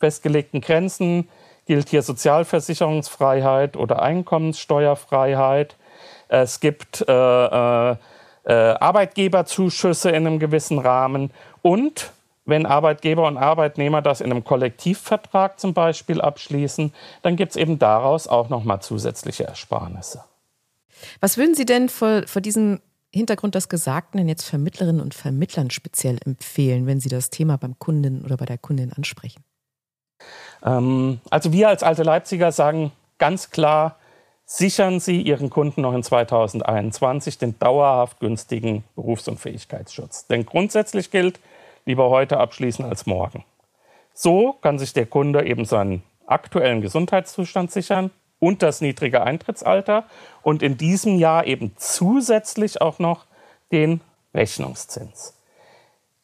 festgelegten 0.00 0.60
Grenzen 0.60 1.28
gilt 1.66 1.88
hier 1.88 2.02
Sozialversicherungsfreiheit 2.02 3.76
oder 3.76 4.02
Einkommenssteuerfreiheit. 4.02 5.76
Es 6.28 6.60
gibt 6.60 7.06
äh, 7.08 7.12
äh, 7.12 7.96
äh, 8.44 8.52
Arbeitgeberzuschüsse 8.52 10.10
in 10.10 10.26
einem 10.26 10.38
gewissen 10.38 10.78
Rahmen 10.78 11.30
und 11.62 12.12
wenn 12.46 12.66
Arbeitgeber 12.66 13.26
und 13.26 13.38
Arbeitnehmer 13.38 14.02
das 14.02 14.20
in 14.20 14.30
einem 14.30 14.44
Kollektivvertrag 14.44 15.58
zum 15.58 15.72
Beispiel 15.72 16.20
abschließen, 16.20 16.92
dann 17.22 17.36
gibt 17.36 17.52
es 17.52 17.56
eben 17.56 17.78
daraus 17.78 18.28
auch 18.28 18.50
nochmal 18.50 18.82
zusätzliche 18.82 19.44
Ersparnisse. 19.44 20.24
Was 21.20 21.38
würden 21.38 21.54
Sie 21.54 21.64
denn 21.64 21.88
vor, 21.88 22.24
vor 22.26 22.42
diesem 22.42 22.80
Hintergrund 23.14 23.54
des 23.54 23.68
Gesagten 23.68 24.18
denn 24.18 24.28
jetzt 24.28 24.44
Vermittlerinnen 24.44 25.00
und 25.00 25.14
Vermittlern 25.14 25.70
speziell 25.70 26.18
empfehlen, 26.24 26.86
wenn 26.86 27.00
Sie 27.00 27.08
das 27.08 27.30
Thema 27.30 27.56
beim 27.56 27.78
Kunden 27.78 28.24
oder 28.24 28.36
bei 28.36 28.44
der 28.44 28.58
Kundin 28.58 28.92
ansprechen? 28.92 29.44
Ähm, 30.64 31.20
also 31.30 31.52
wir 31.52 31.68
als 31.68 31.82
alte 31.82 32.02
Leipziger 32.02 32.52
sagen 32.52 32.92
ganz 33.18 33.50
klar, 33.50 33.96
sichern 34.46 35.00
Sie 35.00 35.22
Ihren 35.22 35.48
Kunden 35.48 35.82
noch 35.82 35.94
in 35.94 36.02
2021 36.02 37.38
den 37.38 37.58
dauerhaft 37.58 38.20
günstigen 38.20 38.84
Berufs- 38.94 39.28
und 39.28 39.38
Fähigkeitsschutz. 39.38 40.26
Denn 40.26 40.44
grundsätzlich 40.44 41.10
gilt, 41.10 41.40
lieber 41.86 42.10
heute 42.10 42.38
abschließen 42.38 42.84
als 42.84 43.06
morgen. 43.06 43.44
So 44.12 44.54
kann 44.54 44.78
sich 44.78 44.92
der 44.92 45.06
Kunde 45.06 45.46
eben 45.46 45.64
seinen 45.64 46.02
aktuellen 46.26 46.80
Gesundheitszustand 46.80 47.70
sichern 47.70 48.10
und 48.44 48.62
das 48.62 48.80
niedrige 48.80 49.22
Eintrittsalter 49.22 50.04
und 50.42 50.62
in 50.62 50.76
diesem 50.76 51.18
Jahr 51.18 51.46
eben 51.46 51.72
zusätzlich 51.76 52.82
auch 52.82 52.98
noch 52.98 53.24
den 53.72 54.02
Rechnungszins. 54.34 55.34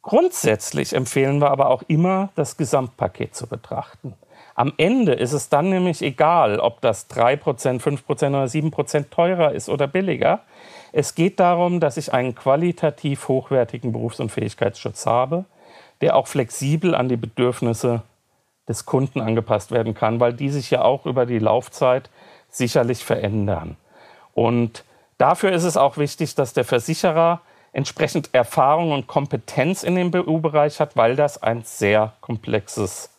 Grundsätzlich 0.03 0.95
empfehlen 0.95 1.39
wir 1.41 1.51
aber 1.51 1.71
auch 1.71 1.83
immer, 1.89 2.29
das 2.35 2.57
Gesamtpaket 2.57 3.35
zu 3.35 3.47
betrachten. 3.47 4.15
Am 4.55 4.75
Ende 4.77 5.15
ist 5.15 5.33
es 5.33 5.49
dann 5.49 5.71
nämlich 5.71 6.03
egal, 6.03 6.61
ob 6.61 6.83
das 6.83 7.09
3%, 7.09 7.81
5% 7.81 8.29
oder 8.29 8.45
7% 8.45 9.11
teurer 9.11 9.53
ist 9.53 9.71
oder 9.71 9.87
billiger. 9.87 10.41
Es 10.93 11.15
geht 11.15 11.41
darum, 11.41 11.81
dass 11.81 11.97
ich 11.97 12.13
einen 12.13 12.35
qualitativ 12.35 13.29
hochwertigen 13.29 13.93
Berufs- 13.93 14.21
und 14.21 14.31
Fähigkeitsschutz 14.31 15.07
habe, 15.07 15.47
der 16.03 16.17
auch 16.17 16.27
flexibel 16.27 16.95
an 16.95 17.09
die 17.09 17.17
Bedürfnisse 17.17 18.03
des 18.71 18.87
Kunden 18.87 19.21
angepasst 19.21 19.73
werden 19.73 19.95
kann, 19.95 20.21
weil 20.21 20.33
die 20.33 20.49
sich 20.49 20.71
ja 20.71 20.83
auch 20.83 21.05
über 21.05 21.27
die 21.27 21.41
Laufzeit 21.41 22.09
sicherlich 22.49 23.05
verändern. 23.05 23.77
Und 24.33 24.85
dafür 25.19 25.51
ist 25.51 25.65
es 25.65 25.77
auch 25.77 25.97
wichtig, 25.97 26.37
dass 26.37 26.53
der 26.53 26.65
Versicherer 26.65 27.41
entsprechend 27.73 28.31
Erfahrung 28.33 28.93
und 28.93 29.09
Kompetenz 29.09 29.83
in 29.83 29.97
dem 29.97 30.13
BU-Bereich 30.13 30.79
hat, 30.79 30.97
weil 30.97 31.17
das 31.17 31.43
ein 31.43 31.63
sehr 31.65 32.13
komplexes 32.21 33.11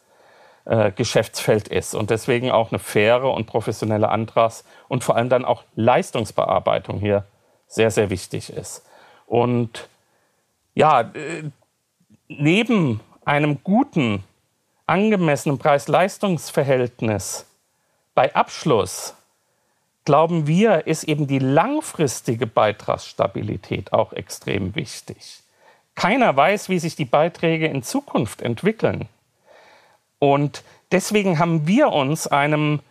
äh, 0.66 0.92
Geschäftsfeld 0.92 1.68
ist 1.68 1.96
und 1.96 2.10
deswegen 2.10 2.50
auch 2.50 2.72
eine 2.72 2.80
faire 2.80 3.32
und 3.32 3.46
professionelle 3.46 4.10
Antrags- 4.10 4.64
und 4.88 5.04
vor 5.04 5.18
allem 5.18 5.30
dann 5.30 5.44
auch 5.44 5.64
Leistungsbearbeitung 5.76 7.00
hier 7.00 7.26
sehr, 7.68 7.92
sehr 7.92 8.10
wichtig 8.10 8.52
ist. 8.52 8.86
Und 9.26 9.90
ja, 10.76 11.02
äh, 11.02 11.44
neben 12.30 13.02
einem 13.26 13.64
guten, 13.64 14.24
angemessenen 14.92 15.58
Preis-Leistungs-Verhältnis 15.58 17.46
bei 18.14 18.36
Abschluss 18.36 19.16
glauben 20.04 20.48
wir, 20.48 20.86
ist 20.86 21.06
eben 21.06 21.28
die 21.28 21.40
langfristige 21.40 22.46
Beitragsstabilität 22.46 23.94
auch 23.94 24.12
extrem 24.12 24.76
wichtig. 24.76 25.44
Keiner 25.96 26.36
weiß, 26.36 26.68
wie 26.68 26.80
sich 26.80 26.98
die 26.98 27.06
Beiträge 27.06 27.68
in 27.68 27.84
Zukunft 27.84 28.42
entwickeln. 28.42 29.08
Und 30.20 30.62
deswegen 30.92 31.40
haben 31.40 31.68
wir 31.68 31.94
uns 31.94 32.28
einem 32.28 32.82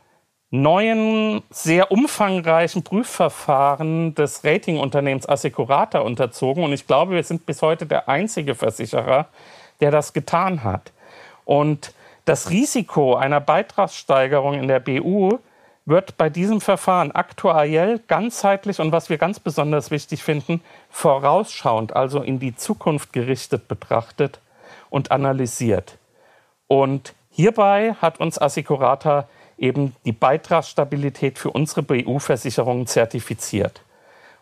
neuen, 0.48 1.42
sehr 1.50 1.92
umfangreichen 1.92 2.82
Prüfverfahren 2.82 4.14
des 4.14 4.42
Ratingunternehmens 4.42 5.28
Assecurata 5.28 5.98
unterzogen. 5.98 6.64
Und 6.64 6.72
ich 6.72 6.86
glaube, 6.86 7.12
wir 7.12 7.24
sind 7.24 7.44
bis 7.44 7.60
heute 7.60 7.84
der 7.84 8.08
einzige 8.08 8.54
Versicherer, 8.54 9.28
der 9.80 9.90
das 9.90 10.14
getan 10.14 10.64
hat. 10.64 10.92
Und 11.50 11.94
das 12.26 12.50
Risiko 12.50 13.16
einer 13.16 13.40
Beitragssteigerung 13.40 14.54
in 14.54 14.68
der 14.68 14.78
BU 14.78 15.40
wird 15.84 16.16
bei 16.16 16.30
diesem 16.30 16.60
Verfahren 16.60 17.10
aktuariell, 17.10 17.98
ganzheitlich 18.06 18.78
und 18.78 18.92
was 18.92 19.10
wir 19.10 19.18
ganz 19.18 19.40
besonders 19.40 19.90
wichtig 19.90 20.22
finden, 20.22 20.62
vorausschauend, 20.90 21.96
also 21.96 22.22
in 22.22 22.38
die 22.38 22.54
Zukunft 22.54 23.12
gerichtet 23.12 23.66
betrachtet 23.66 24.38
und 24.90 25.10
analysiert. 25.10 25.98
Und 26.68 27.14
hierbei 27.30 27.96
hat 28.00 28.20
uns 28.20 28.40
Assicurata 28.40 29.26
eben 29.58 29.96
die 30.04 30.12
Beitragsstabilität 30.12 31.36
für 31.36 31.50
unsere 31.50 31.82
BU-Versicherungen 31.82 32.86
zertifiziert. 32.86 33.82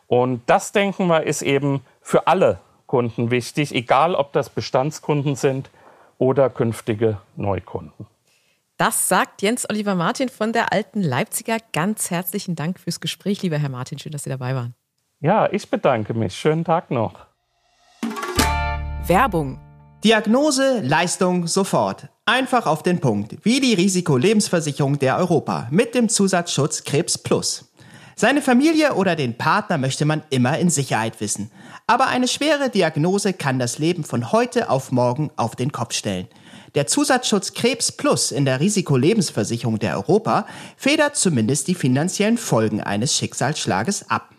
Und 0.08 0.42
das, 0.44 0.72
denken 0.72 1.06
wir, 1.06 1.22
ist 1.22 1.40
eben 1.40 1.80
für 2.02 2.26
alle 2.26 2.60
Kunden 2.86 3.30
wichtig, 3.30 3.74
egal 3.74 4.14
ob 4.14 4.34
das 4.34 4.50
Bestandskunden 4.50 5.36
sind 5.36 5.70
oder 6.18 6.50
künftige 6.50 7.18
Neukunden. 7.36 8.06
Das 8.76 9.08
sagt 9.08 9.42
Jens 9.42 9.68
Oliver 9.68 9.96
Martin 9.96 10.28
von 10.28 10.52
der 10.52 10.72
Alten 10.72 11.02
Leipziger. 11.02 11.58
Ganz 11.72 12.10
herzlichen 12.10 12.54
Dank 12.54 12.78
fürs 12.78 13.00
Gespräch, 13.00 13.42
lieber 13.42 13.58
Herr 13.58 13.70
Martin. 13.70 13.98
Schön, 13.98 14.12
dass 14.12 14.22
Sie 14.22 14.30
dabei 14.30 14.54
waren. 14.54 14.74
Ja, 15.20 15.50
ich 15.50 15.68
bedanke 15.68 16.14
mich. 16.14 16.36
Schönen 16.36 16.64
Tag 16.64 16.90
noch. 16.92 17.26
Werbung. 19.06 19.58
Diagnose, 20.04 20.80
Leistung, 20.80 21.48
sofort. 21.48 22.08
Einfach 22.24 22.66
auf 22.66 22.84
den 22.84 23.00
Punkt. 23.00 23.36
Wie 23.42 23.58
die 23.58 23.74
Risikolebensversicherung 23.74 25.00
der 25.00 25.16
Europa 25.16 25.66
mit 25.72 25.96
dem 25.96 26.08
Zusatzschutz 26.08 26.84
Krebs 26.84 27.18
Plus. 27.18 27.67
Seine 28.20 28.42
Familie 28.42 28.94
oder 28.94 29.14
den 29.14 29.38
Partner 29.38 29.78
möchte 29.78 30.04
man 30.04 30.24
immer 30.30 30.58
in 30.58 30.70
Sicherheit 30.70 31.20
wissen. 31.20 31.52
Aber 31.86 32.08
eine 32.08 32.26
schwere 32.26 32.68
Diagnose 32.68 33.32
kann 33.32 33.60
das 33.60 33.78
Leben 33.78 34.02
von 34.02 34.32
heute 34.32 34.70
auf 34.70 34.90
morgen 34.90 35.30
auf 35.36 35.54
den 35.54 35.70
Kopf 35.70 35.94
stellen. 35.94 36.26
Der 36.74 36.88
Zusatzschutz 36.88 37.52
Krebs 37.52 37.92
Plus 37.92 38.32
in 38.32 38.44
der 38.44 38.58
Risikolebensversicherung 38.58 39.78
der 39.78 39.94
Europa 39.94 40.48
federt 40.76 41.14
zumindest 41.14 41.68
die 41.68 41.76
finanziellen 41.76 42.38
Folgen 42.38 42.80
eines 42.80 43.14
Schicksalsschlages 43.16 44.10
ab. 44.10 44.30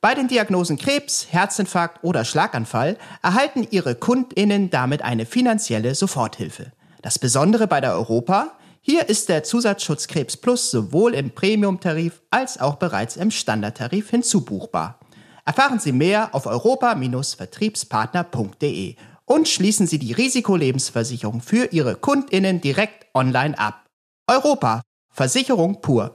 Bei 0.00 0.16
den 0.16 0.26
Diagnosen 0.26 0.76
Krebs, 0.76 1.28
Herzinfarkt 1.30 2.02
oder 2.02 2.24
Schlaganfall 2.24 2.98
erhalten 3.22 3.64
Ihre 3.70 3.94
Kundinnen 3.94 4.70
damit 4.70 5.02
eine 5.02 5.24
finanzielle 5.24 5.94
Soforthilfe. 5.94 6.72
Das 7.00 7.20
Besondere 7.20 7.68
bei 7.68 7.80
der 7.80 7.92
Europa, 7.92 8.54
hier 8.86 9.08
ist 9.08 9.30
der 9.30 9.44
Zusatzschutz 9.44 10.08
Krebs 10.08 10.36
Plus 10.36 10.70
sowohl 10.70 11.14
im 11.14 11.30
Premiumtarif 11.30 12.20
als 12.30 12.60
auch 12.60 12.76
bereits 12.76 13.16
im 13.16 13.30
Standardtarif 13.30 14.10
hinzubuchbar. 14.10 15.00
Erfahren 15.46 15.78
Sie 15.78 15.92
mehr 15.92 16.34
auf 16.34 16.44
europa-vertriebspartner.de 16.44 18.96
und 19.24 19.48
schließen 19.48 19.86
Sie 19.86 19.98
die 19.98 20.12
Risikolebensversicherung 20.12 21.40
für 21.40 21.72
Ihre 21.72 21.94
Kundinnen 21.94 22.60
direkt 22.60 23.06
online 23.14 23.58
ab. 23.58 23.86
Europa. 24.26 24.82
Versicherung 25.10 25.80
pur. 25.80 26.14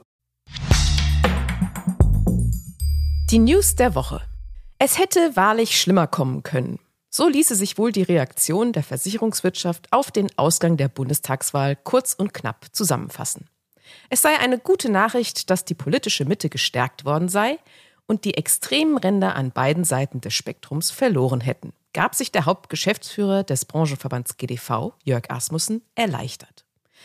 Die 3.32 3.40
News 3.40 3.74
der 3.74 3.96
Woche. 3.96 4.20
Es 4.78 4.96
hätte 4.96 5.34
wahrlich 5.34 5.80
schlimmer 5.80 6.06
kommen 6.06 6.44
können. 6.44 6.78
So 7.10 7.28
ließe 7.28 7.54
sich 7.54 7.76
wohl 7.76 7.92
die 7.92 8.02
Reaktion 8.02 8.72
der 8.72 8.82
Versicherungswirtschaft 8.82 9.92
auf 9.92 10.10
den 10.10 10.28
Ausgang 10.38 10.76
der 10.76 10.88
Bundestagswahl 10.88 11.76
kurz 11.76 12.14
und 12.14 12.32
knapp 12.32 12.66
zusammenfassen. 12.72 13.48
Es 14.08 14.22
sei 14.22 14.38
eine 14.38 14.58
gute 14.58 14.88
Nachricht, 14.88 15.50
dass 15.50 15.64
die 15.64 15.74
politische 15.74 16.24
Mitte 16.24 16.48
gestärkt 16.48 17.04
worden 17.04 17.28
sei 17.28 17.58
und 18.06 18.24
die 18.24 18.34
extremen 18.34 18.96
Ränder 18.96 19.34
an 19.34 19.50
beiden 19.50 19.84
Seiten 19.84 20.20
des 20.20 20.34
Spektrums 20.34 20.90
verloren 20.90 21.40
hätten 21.40 21.72
gab 21.92 22.14
sich 22.14 22.32
der 22.32 22.46
Hauptgeschäftsführer 22.46 23.42
des 23.42 23.64
Branchenverbands 23.64 24.36
GDV, 24.36 24.92
Jörg 25.04 25.30
Asmussen, 25.30 25.82
erleichtert. 25.94 26.64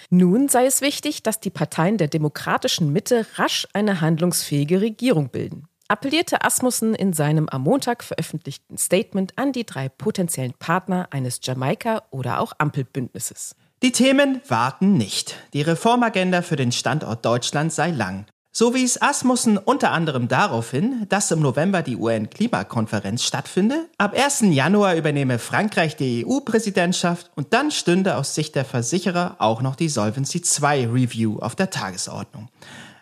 Nun 0.10 0.50
sei 0.50 0.66
es 0.66 0.82
wichtig, 0.82 1.24
dass 1.24 1.40
die 1.40 1.50
Parteien 1.50 1.98
der 1.98 2.08
demokratischen 2.08 2.92
Mitte 2.92 3.26
rasch 3.36 3.68
eine 3.74 4.02
handlungsfähige 4.02 4.82
Regierung 4.82 5.30
bilden, 5.30 5.68
appellierte 5.88 6.44
Asmussen 6.44 6.96
in 6.96 7.14
seinem 7.14 7.48
am 7.50 7.64
Montag 7.64 8.04
veröffentlichten 8.04 8.78
Statement 8.78 9.34
an 9.38 9.52
die 9.52 9.66
drei 9.66 9.90
potenziellen 9.90 10.54
Partner 10.54 11.08
eines 11.12 11.40
Jamaika- 11.44 12.04
oder 12.12 12.40
auch 12.40 12.54
Ampelbündnisses. 12.58 13.56
Die 13.84 13.92
Themen 13.92 14.42
warten 14.48 14.94
nicht. 14.94 15.36
Die 15.54 15.62
Reformagenda 15.62 16.42
für 16.42 16.56
den 16.56 16.72
Standort 16.72 17.26
Deutschland 17.26 17.72
sei 17.72 17.92
lang. 17.92 18.26
So 18.58 18.74
wies 18.74 19.02
Asmussen 19.02 19.58
unter 19.58 19.92
anderem 19.92 20.30
darauf 20.30 20.72
hin, 20.72 21.06
dass 21.10 21.30
im 21.30 21.42
November 21.42 21.82
die 21.82 21.98
UN-Klimakonferenz 21.98 23.24
stattfinde, 23.24 23.90
ab 23.98 24.14
1. 24.16 24.46
Januar 24.52 24.96
übernehme 24.96 25.40
Frankreich 25.40 25.98
die 25.98 26.26
EU-Präsidentschaft 26.26 27.30
und 27.36 27.54
dann 27.54 27.70
stünde 27.70 28.16
aus 28.16 28.34
Sicht 28.34 28.56
der 28.56 28.64
Versicherer 28.64 29.36
auch 29.40 29.62
noch 29.62 29.76
die 29.76 29.90
Solvency 29.90 30.42
II 30.62 30.86
Review 30.86 31.40
auf 31.40 31.56
der 31.56 31.70
Tagesordnung. 31.70 32.48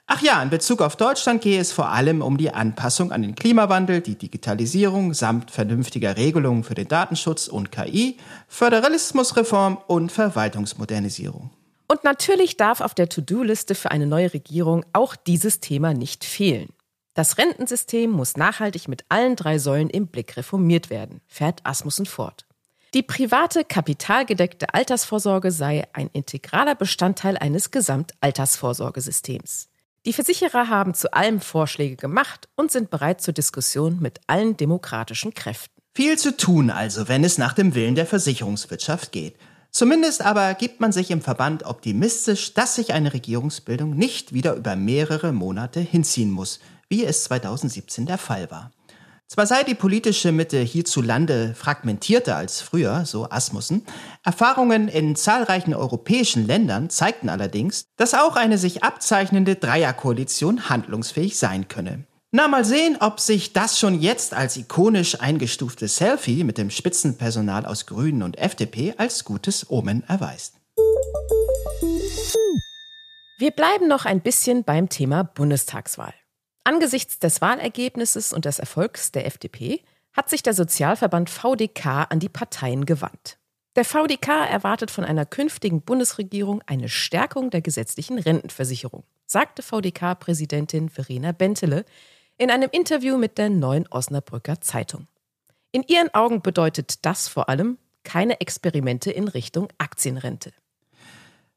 Ach 0.06 0.22
ja, 0.22 0.44
in 0.44 0.50
Bezug 0.50 0.82
auf 0.82 0.98
Deutschland 0.98 1.42
gehe 1.42 1.60
es 1.60 1.72
vor 1.72 1.90
allem 1.90 2.22
um 2.22 2.38
die 2.38 2.54
Anpassung 2.54 3.12
an 3.12 3.22
den 3.22 3.36
Klimawandel, 3.36 4.02
die 4.02 4.18
Digitalisierung 4.18 5.14
samt 5.14 5.50
vernünftiger 5.50 6.18
Regelungen 6.18 6.66
für 6.66 6.76
den 6.76 6.90
Datenschutz 6.90 7.48
und 7.48 7.72
KI, 7.72 8.18
Föderalismusreform 8.50 9.78
und 9.88 10.12
Verwaltungsmodernisierung. 10.12 11.52
Und 11.88 12.04
natürlich 12.04 12.58
darf 12.58 12.82
auf 12.82 12.94
der 12.94 13.08
To-Do-Liste 13.08 13.76
für 13.76 13.92
eine 13.92 14.06
neue 14.06 14.34
Regierung 14.34 14.86
auch 14.92 15.16
dieses 15.16 15.62
Thema 15.62 15.94
nicht 15.94 16.26
fehlen. 16.26 16.70
Das 17.14 17.38
Rentensystem 17.38 18.10
muss 18.10 18.36
nachhaltig 18.36 18.88
mit 18.88 19.06
allen 19.10 19.36
drei 19.36 19.60
Säulen 19.60 19.90
im 19.90 20.08
Blick 20.08 20.36
reformiert 20.36 20.90
werden, 20.90 21.22
fährt 21.28 21.66
Asmussen 21.66 22.08
fort. 22.08 22.46
Die 22.94 23.04
private, 23.04 23.64
kapitalgedeckte 23.64 24.74
Altersvorsorge 24.74 25.52
sei 25.52 25.88
ein 25.94 26.10
integraler 26.14 26.76
Bestandteil 26.76 27.38
eines 27.38 27.72
Gesamtaltersvorsorgesystems. 27.72 29.70
Die 30.06 30.12
Versicherer 30.12 30.68
haben 30.68 30.94
zu 30.94 31.14
allem 31.14 31.40
Vorschläge 31.40 31.96
gemacht 31.96 32.50
und 32.56 32.72
sind 32.72 32.90
bereit 32.90 33.22
zur 33.22 33.34
Diskussion 33.34 34.00
mit 34.02 34.20
allen 34.28 34.58
demokratischen 34.58 35.34
Kräften. 35.34 35.82
Viel 35.96 36.18
zu 36.18 36.36
tun 36.36 36.70
also, 36.70 37.08
wenn 37.08 37.24
es 37.24 37.38
nach 37.38 37.54
dem 37.54 37.74
Willen 37.74 37.96
der 37.96 38.06
Versicherungswirtschaft 38.06 39.14
geht. 39.14 39.36
Zumindest 39.72 40.22
aber 40.22 40.56
gibt 40.56 40.82
man 40.82 40.92
sich 40.92 41.10
im 41.10 41.22
Verband 41.22 41.66
optimistisch, 41.66 42.54
dass 42.54 42.76
sich 42.76 42.94
eine 42.94 43.14
Regierungsbildung 43.14 43.96
nicht 43.96 44.34
wieder 44.34 44.56
über 44.56 44.76
mehrere 44.76 45.32
Monate 45.32 45.80
hinziehen 45.80 46.32
muss, 46.32 46.60
wie 46.90 47.06
es 47.06 47.24
2017 47.24 48.06
der 48.06 48.18
Fall 48.18 48.52
war. 48.52 48.72
Zwar 49.34 49.48
sei 49.48 49.64
die 49.64 49.74
politische 49.74 50.32
Mitte 50.32 50.60
hierzulande 50.60 51.56
fragmentierter 51.56 52.36
als 52.36 52.62
früher, 52.62 53.04
so 53.08 53.28
Asmussen, 53.32 53.84
Erfahrungen 54.24 54.88
in 54.88 55.16
zahlreichen 55.16 55.74
europäischen 55.74 56.46
Ländern 56.46 56.92
zeigten 56.92 57.30
allerdings, 57.30 57.86
dass 57.98 58.14
auch 58.14 58.36
eine 58.36 58.60
sich 58.60 58.84
abzeichnende 58.84 59.56
Dreierkoalition 59.56 60.70
handlungsfähig 60.70 61.36
sein 61.36 61.68
könne. 61.68 62.04
Na, 62.30 62.48
mal 62.48 62.64
sehen, 62.64 62.98
ob 63.00 63.20
sich 63.20 63.54
das 63.54 63.80
schon 63.80 64.00
jetzt 64.00 64.36
als 64.36 64.56
ikonisch 64.56 65.20
eingestufte 65.20 65.88
Selfie 65.88 66.44
mit 66.44 66.60
dem 66.60 66.70
Spitzenpersonal 66.70 67.66
aus 67.66 67.88
Grünen 67.88 68.22
und 68.22 68.38
FDP 68.38 68.94
als 68.98 69.26
gutes 69.26 69.68
Omen 69.68 70.04
erweist. 70.08 70.58
Wir 73.40 73.50
bleiben 73.50 73.88
noch 73.88 74.06
ein 74.06 74.22
bisschen 74.22 74.64
beim 74.64 74.90
Thema 74.90 75.24
Bundestagswahl. 75.24 76.14
Angesichts 76.64 77.20
des 77.20 77.42
Wahlergebnisses 77.42 78.32
und 78.32 78.46
des 78.46 78.60
Erfolgs 78.60 79.12
der 79.12 79.26
FDP 79.26 79.84
hat 80.14 80.30
sich 80.30 80.44
der 80.44 80.54
Sozialverband 80.54 81.30
VDK 81.30 82.08
an 82.10 82.20
die 82.20 82.30
Parteien 82.30 82.86
gewandt. 82.86 83.38
Der 83.76 83.84
VDK 83.84 84.28
erwartet 84.50 84.92
von 84.92 85.04
einer 85.04 85.26
künftigen 85.26 85.82
Bundesregierung 85.82 86.62
eine 86.68 86.90
Stärkung 86.90 87.50
der 87.50 87.62
gesetzlichen 87.62 88.20
Rentenversicherung, 88.20 89.04
sagte 89.26 89.64
VDK-Präsidentin 89.64 90.90
Verena 90.90 91.32
Bentele 91.32 91.84
in 92.38 92.52
einem 92.52 92.70
Interview 92.72 93.18
mit 93.18 93.38
der 93.38 93.50
Neuen 93.50 93.88
Osnabrücker 93.88 94.62
Zeitung. 94.62 95.08
In 95.72 95.84
ihren 95.88 96.14
Augen 96.14 96.42
bedeutet 96.42 97.04
das 97.06 97.28
vor 97.28 97.50
allem 97.50 97.80
keine 98.04 98.42
Experimente 98.42 99.12
in 99.12 99.28
Richtung 99.28 99.70
Aktienrente. 99.80 100.52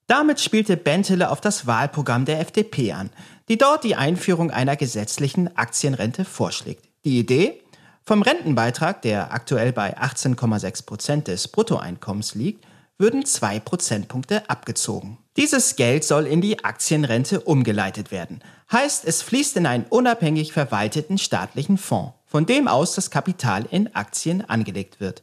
Damit 0.06 0.40
spielte 0.40 0.76
Bentele 0.76 1.30
auf 1.30 1.40
das 1.40 1.66
Wahlprogramm 1.66 2.24
der 2.24 2.40
FDP 2.40 2.92
an, 2.92 3.10
die 3.48 3.58
dort 3.58 3.84
die 3.84 3.96
Einführung 3.96 4.50
einer 4.50 4.76
gesetzlichen 4.76 5.56
Aktienrente 5.56 6.24
vorschlägt. 6.24 6.88
Die 7.04 7.18
Idee? 7.18 7.62
Vom 8.04 8.22
Rentenbeitrag, 8.22 9.02
der 9.02 9.32
aktuell 9.32 9.72
bei 9.72 9.98
18,6 9.98 10.86
Prozent 10.86 11.28
des 11.28 11.48
Bruttoeinkommens 11.48 12.34
liegt, 12.34 12.64
würden 12.98 13.24
zwei 13.24 13.60
Prozentpunkte 13.60 14.48
abgezogen. 14.48 15.18
Dieses 15.36 15.76
Geld 15.76 16.04
soll 16.04 16.26
in 16.26 16.40
die 16.40 16.64
Aktienrente 16.64 17.40
umgeleitet 17.40 18.10
werden. 18.10 18.40
Heißt, 18.72 19.04
es 19.04 19.22
fließt 19.22 19.56
in 19.58 19.66
einen 19.66 19.84
unabhängig 19.84 20.52
verwalteten 20.52 21.18
staatlichen 21.18 21.78
Fonds, 21.78 22.14
von 22.26 22.46
dem 22.46 22.68
aus 22.68 22.94
das 22.94 23.10
Kapital 23.10 23.66
in 23.70 23.94
Aktien 23.94 24.48
angelegt 24.48 24.98
wird. 24.98 25.22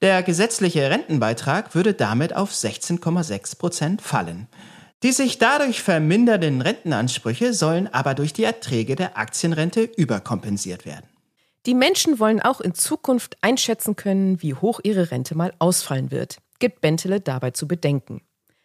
Der 0.00 0.22
gesetzliche 0.22 0.90
Rentenbeitrag 0.90 1.74
würde 1.74 1.92
damit 1.92 2.36
auf 2.36 2.52
16,6 2.52 3.58
Prozent 3.58 4.00
fallen. 4.00 4.46
Die 5.04 5.12
sich 5.12 5.38
dadurch 5.38 5.82
vermindernden 5.82 6.60
Rentenansprüche 6.60 7.54
sollen 7.54 7.86
aber 7.86 8.14
durch 8.14 8.32
die 8.32 8.42
Erträge 8.42 8.96
der 8.96 9.16
Aktienrente 9.16 9.82
überkompensiert 9.82 10.86
werden. 10.86 11.08
Die 11.66 11.74
Menschen 11.74 12.18
wollen 12.18 12.40
auch 12.40 12.60
in 12.60 12.74
Zukunft 12.74 13.36
einschätzen 13.40 13.94
können, 13.94 14.42
wie 14.42 14.54
hoch 14.54 14.80
ihre 14.82 15.10
Rente 15.10 15.36
mal 15.36 15.52
ausfallen 15.60 16.10
wird, 16.10 16.38
gibt 16.58 16.80
Bentele 16.80 17.20
dabei 17.20 17.52
zu 17.52 17.68
bedenken. 17.68 18.22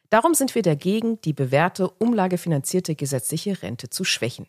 Darum 0.10 0.34
sind 0.34 0.56
wir 0.56 0.62
dagegen, 0.62 1.20
die 1.22 1.34
bewährte, 1.34 1.90
umlagefinanzierte 1.90 2.96
gesetzliche 2.96 3.62
Rente 3.62 3.90
zu 3.90 4.04
schwächen. 4.04 4.48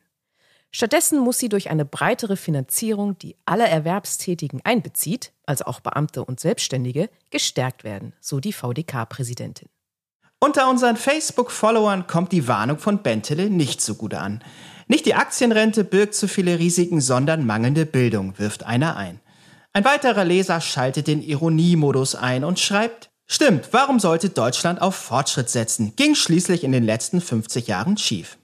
Stattdessen 0.71 1.19
muss 1.19 1.39
sie 1.39 1.49
durch 1.49 1.71
eine 1.71 1.85
breitere 1.85 2.37
Finanzierung, 2.37 3.19
die 3.19 3.37
alle 3.45 3.69
Erwerbstätigen 3.69 4.61
einbezieht, 4.65 5.33
also 5.47 5.67
auch 5.67 5.81
Beamte 5.81 6.25
und 6.25 6.41
Selbstständige, 6.41 7.09
gestärkt 7.31 7.85
werden, 7.85 8.13
so 8.21 8.41
die 8.41 8.53
VDK-Präsidentin. 8.53 9.69
Unter 10.41 10.69
unseren 10.69 10.97
Facebook-Followern 10.97 12.07
kommt 12.07 12.33
die 12.33 12.47
Warnung 12.49 12.79
von 12.79 13.03
Bentele 13.03 13.49
nicht 13.49 13.81
so 13.81 13.95
gut 13.95 14.15
an. 14.15 14.43
Nicht 14.89 15.07
die 15.07 15.15
Aktienrente 15.15 15.85
birgt 15.85 16.15
zu 16.15 16.29
viele 16.29 16.59
Risiken, 16.59 17.01
sondern 17.01 17.47
mangelnde 17.47 17.87
Bildung, 17.87 18.39
wirft 18.39 18.65
einer 18.65 18.97
ein. 18.97 19.21
Ein 19.73 19.85
weiterer 19.85 20.25
Leser 20.25 20.61
schaltet 20.61 21.07
den 21.07 21.23
Ironiemodus 21.23 22.15
ein 22.15 22.45
und 22.45 22.61
schreibt, 22.61 23.11
Stimmt, 23.27 23.69
warum 23.73 24.01
sollte 24.01 24.29
Deutschland 24.29 24.83
auf 24.83 24.95
Fortschritt 24.95 25.49
setzen? 25.49 25.95
Ging 25.97 26.15
schließlich 26.15 26.63
in 26.63 26.73
den 26.73 26.85
letzten 26.85 27.23
50 27.23 27.67
Jahren 27.67 27.97
schief. 27.97 28.37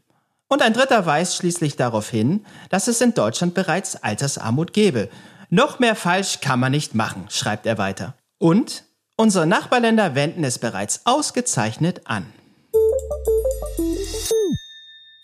Und 0.48 0.62
ein 0.62 0.72
dritter 0.72 1.06
weist 1.06 1.36
schließlich 1.36 1.76
darauf 1.76 2.08
hin, 2.08 2.44
dass 2.70 2.88
es 2.88 3.00
in 3.00 3.14
Deutschland 3.14 3.54
bereits 3.54 4.02
Altersarmut 4.02 4.72
gäbe. 4.72 5.08
Noch 5.50 5.78
mehr 5.78 5.94
falsch 5.94 6.40
kann 6.40 6.58
man 6.58 6.72
nicht 6.72 6.94
machen, 6.94 7.26
schreibt 7.28 7.66
er 7.66 7.78
weiter. 7.78 8.14
Und 8.38 8.84
unsere 9.20 9.46
Nachbarländer 9.46 10.14
wenden 10.14 10.44
es 10.44 10.58
bereits 10.58 11.02
ausgezeichnet 11.04 12.06
an. 12.06 12.32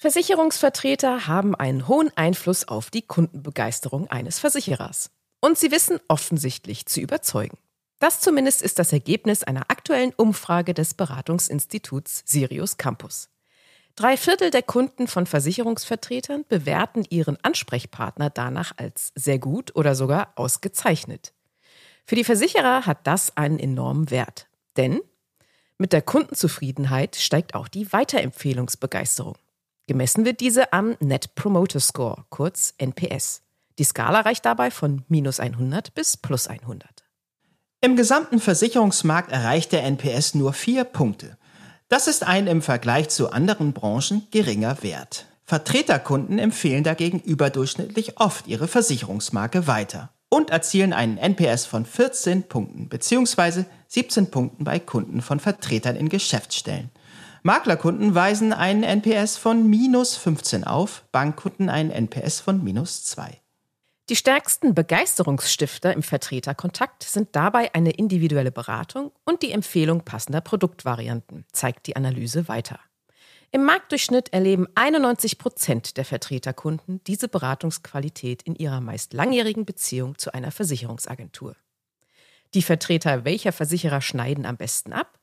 Versicherungsvertreter 0.00 1.26
haben 1.26 1.54
einen 1.54 1.88
hohen 1.88 2.14
Einfluss 2.14 2.68
auf 2.68 2.90
die 2.90 3.00
Kundenbegeisterung 3.00 4.08
eines 4.10 4.38
Versicherers. 4.38 5.10
Und 5.40 5.56
sie 5.56 5.70
wissen 5.70 5.98
offensichtlich 6.08 6.84
zu 6.84 7.00
überzeugen. 7.00 7.56
Das 7.98 8.20
zumindest 8.20 8.60
ist 8.60 8.78
das 8.78 8.92
Ergebnis 8.92 9.42
einer 9.42 9.70
aktuellen 9.70 10.12
Umfrage 10.14 10.74
des 10.74 10.92
Beratungsinstituts 10.92 12.22
Sirius 12.26 12.76
Campus. 12.76 13.30
Drei 13.94 14.18
Viertel 14.18 14.50
der 14.50 14.62
Kunden 14.62 15.08
von 15.08 15.24
Versicherungsvertretern 15.24 16.44
bewerten 16.46 17.06
ihren 17.08 17.38
Ansprechpartner 17.42 18.28
danach 18.28 18.72
als 18.76 19.12
sehr 19.14 19.38
gut 19.38 19.74
oder 19.74 19.94
sogar 19.94 20.34
ausgezeichnet. 20.36 21.32
Für 22.08 22.14
die 22.14 22.24
Versicherer 22.24 22.86
hat 22.86 23.04
das 23.04 23.36
einen 23.36 23.58
enormen 23.58 24.10
Wert. 24.10 24.46
Denn 24.76 25.00
mit 25.76 25.92
der 25.92 26.02
Kundenzufriedenheit 26.02 27.16
steigt 27.16 27.54
auch 27.54 27.66
die 27.66 27.92
Weiterempfehlungsbegeisterung. 27.92 29.36
Gemessen 29.88 30.24
wird 30.24 30.38
diese 30.38 30.72
am 30.72 30.96
Net 31.00 31.34
Promoter 31.34 31.80
Score, 31.80 32.24
kurz 32.30 32.74
NPS. 32.78 33.42
Die 33.78 33.84
Skala 33.84 34.20
reicht 34.20 34.46
dabei 34.46 34.70
von 34.70 35.04
minus 35.08 35.40
100 35.40 35.94
bis 35.94 36.16
plus 36.16 36.46
100. 36.46 37.04
Im 37.80 37.96
gesamten 37.96 38.40
Versicherungsmarkt 38.40 39.32
erreicht 39.32 39.72
der 39.72 39.82
NPS 39.84 40.34
nur 40.34 40.52
vier 40.52 40.84
Punkte. 40.84 41.36
Das 41.88 42.06
ist 42.06 42.24
ein 42.24 42.46
im 42.46 42.62
Vergleich 42.62 43.08
zu 43.08 43.30
anderen 43.30 43.72
Branchen 43.72 44.26
geringer 44.30 44.82
Wert. 44.82 45.26
Vertreterkunden 45.44 46.38
empfehlen 46.38 46.84
dagegen 46.84 47.20
überdurchschnittlich 47.20 48.18
oft 48.18 48.46
ihre 48.46 48.66
Versicherungsmarke 48.66 49.66
weiter 49.66 50.10
und 50.28 50.50
erzielen 50.50 50.92
einen 50.92 51.18
NPS 51.18 51.66
von 51.66 51.86
14 51.86 52.44
Punkten 52.44 52.88
bzw. 52.88 53.64
17 53.88 54.30
Punkten 54.30 54.64
bei 54.64 54.78
Kunden 54.78 55.22
von 55.22 55.40
Vertretern 55.40 55.96
in 55.96 56.08
Geschäftsstellen. 56.08 56.90
Maklerkunden 57.42 58.14
weisen 58.14 58.52
einen 58.52 58.82
NPS 58.82 59.36
von 59.36 59.70
minus 59.70 60.16
15 60.16 60.64
auf, 60.64 61.04
Bankkunden 61.12 61.68
einen 61.68 61.90
NPS 61.90 62.40
von 62.40 62.62
minus 62.64 63.04
2. 63.04 63.40
Die 64.08 64.16
stärksten 64.16 64.74
Begeisterungsstifter 64.74 65.92
im 65.92 66.02
Vertreterkontakt 66.02 67.02
sind 67.02 67.28
dabei 67.32 67.74
eine 67.74 67.90
individuelle 67.90 68.52
Beratung 68.52 69.12
und 69.24 69.42
die 69.42 69.50
Empfehlung 69.52 70.02
passender 70.02 70.40
Produktvarianten, 70.40 71.44
zeigt 71.52 71.86
die 71.86 71.96
Analyse 71.96 72.48
weiter. 72.48 72.78
Im 73.52 73.64
Marktdurchschnitt 73.64 74.32
erleben 74.32 74.66
91 74.74 75.38
Prozent 75.38 75.96
der 75.96 76.04
Vertreterkunden 76.04 77.00
diese 77.06 77.28
Beratungsqualität 77.28 78.42
in 78.42 78.54
ihrer 78.54 78.80
meist 78.80 79.12
langjährigen 79.12 79.64
Beziehung 79.64 80.18
zu 80.18 80.34
einer 80.34 80.50
Versicherungsagentur. 80.50 81.56
Die 82.54 82.62
Vertreter 82.62 83.24
welcher 83.24 83.52
Versicherer 83.52 84.00
schneiden 84.00 84.46
am 84.46 84.56
besten 84.56 84.92
ab? 84.92 85.18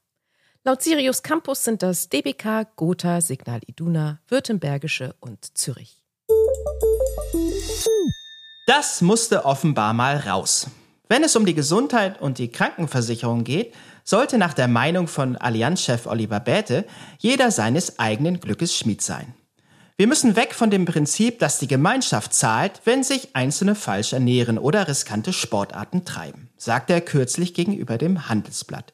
Laut 0.64 0.82
Sirius 0.82 1.24
Campus 1.24 1.64
sind 1.64 1.84
das 1.84 2.08
DBK, 2.10 2.76
Gotha, 2.76 3.20
Signal 3.20 3.60
Iduna, 3.66 4.22
Württembergische 4.30 5.16
und 5.20 5.58
Zürich. 5.58 6.02
Das 8.66 9.02
musste 9.02 9.44
offenbar 9.44 9.94
mal 9.94 10.18
raus. 10.18 10.68
Wenn 11.10 11.24
es 11.24 11.36
um 11.36 11.46
die 11.46 11.54
Gesundheit 11.54 12.22
und 12.22 12.38
die 12.38 12.48
Krankenversicherung 12.48 13.44
geht, 13.44 13.76
sollte 14.04 14.38
nach 14.38 14.54
der 14.54 14.68
Meinung 14.68 15.08
von 15.08 15.36
Allianzchef 15.38 16.06
Oliver 16.06 16.40
Bäte 16.40 16.86
jeder 17.18 17.52
seines 17.52 18.00
eigenen 18.00 18.40
Glückes 18.40 18.76
Schmied 18.76 19.02
sein. 19.02 19.34
Wir 19.96 20.08
müssen 20.08 20.36
weg 20.36 20.56
von 20.56 20.72
dem 20.72 20.86
Prinzip, 20.86 21.38
dass 21.38 21.60
die 21.60 21.68
Gemeinschaft 21.68 22.34
zahlt, 22.34 22.82
wenn 22.84 23.04
sich 23.04 23.36
Einzelne 23.36 23.76
falsch 23.76 24.14
ernähren 24.14 24.58
oder 24.58 24.88
riskante 24.88 25.34
Sportarten 25.34 26.04
treiben, 26.04 26.50
sagte 26.58 26.94
er 26.94 27.02
kürzlich 27.02 27.54
gegenüber 27.54 28.00
dem 28.00 28.28
Handelsblatt. 28.28 28.92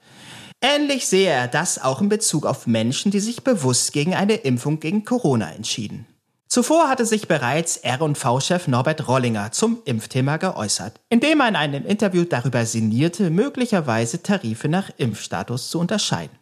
Ähnlich 0.62 1.08
sehe 1.08 1.30
er 1.30 1.48
das 1.48 1.82
auch 1.82 2.02
in 2.02 2.10
Bezug 2.10 2.46
auf 2.46 2.68
Menschen, 2.68 3.12
die 3.12 3.22
sich 3.22 3.46
bewusst 3.46 3.94
gegen 3.94 4.14
eine 4.14 4.34
Impfung 4.36 4.82
gegen 4.82 5.06
Corona 5.06 5.54
entschieden. 5.54 6.06
Zuvor 6.52 6.90
hatte 6.90 7.06
sich 7.06 7.28
bereits 7.28 7.78
R&V-Chef 7.78 8.68
Norbert 8.68 9.08
Rollinger 9.08 9.52
zum 9.52 9.84
Impfthema 9.86 10.38
geäußert, 10.38 11.00
indem 11.08 11.42
er 11.42 11.50
in 11.50 11.56
einem 11.56 11.86
Interview 11.86 12.24
darüber 12.24 12.66
sinnierte, 12.66 13.30
möglicherweise 13.30 14.24
Tarife 14.24 14.68
nach 14.68 14.90
Impfstatus 14.98 15.70
zu 15.70 15.80
unterscheiden. 15.80 16.36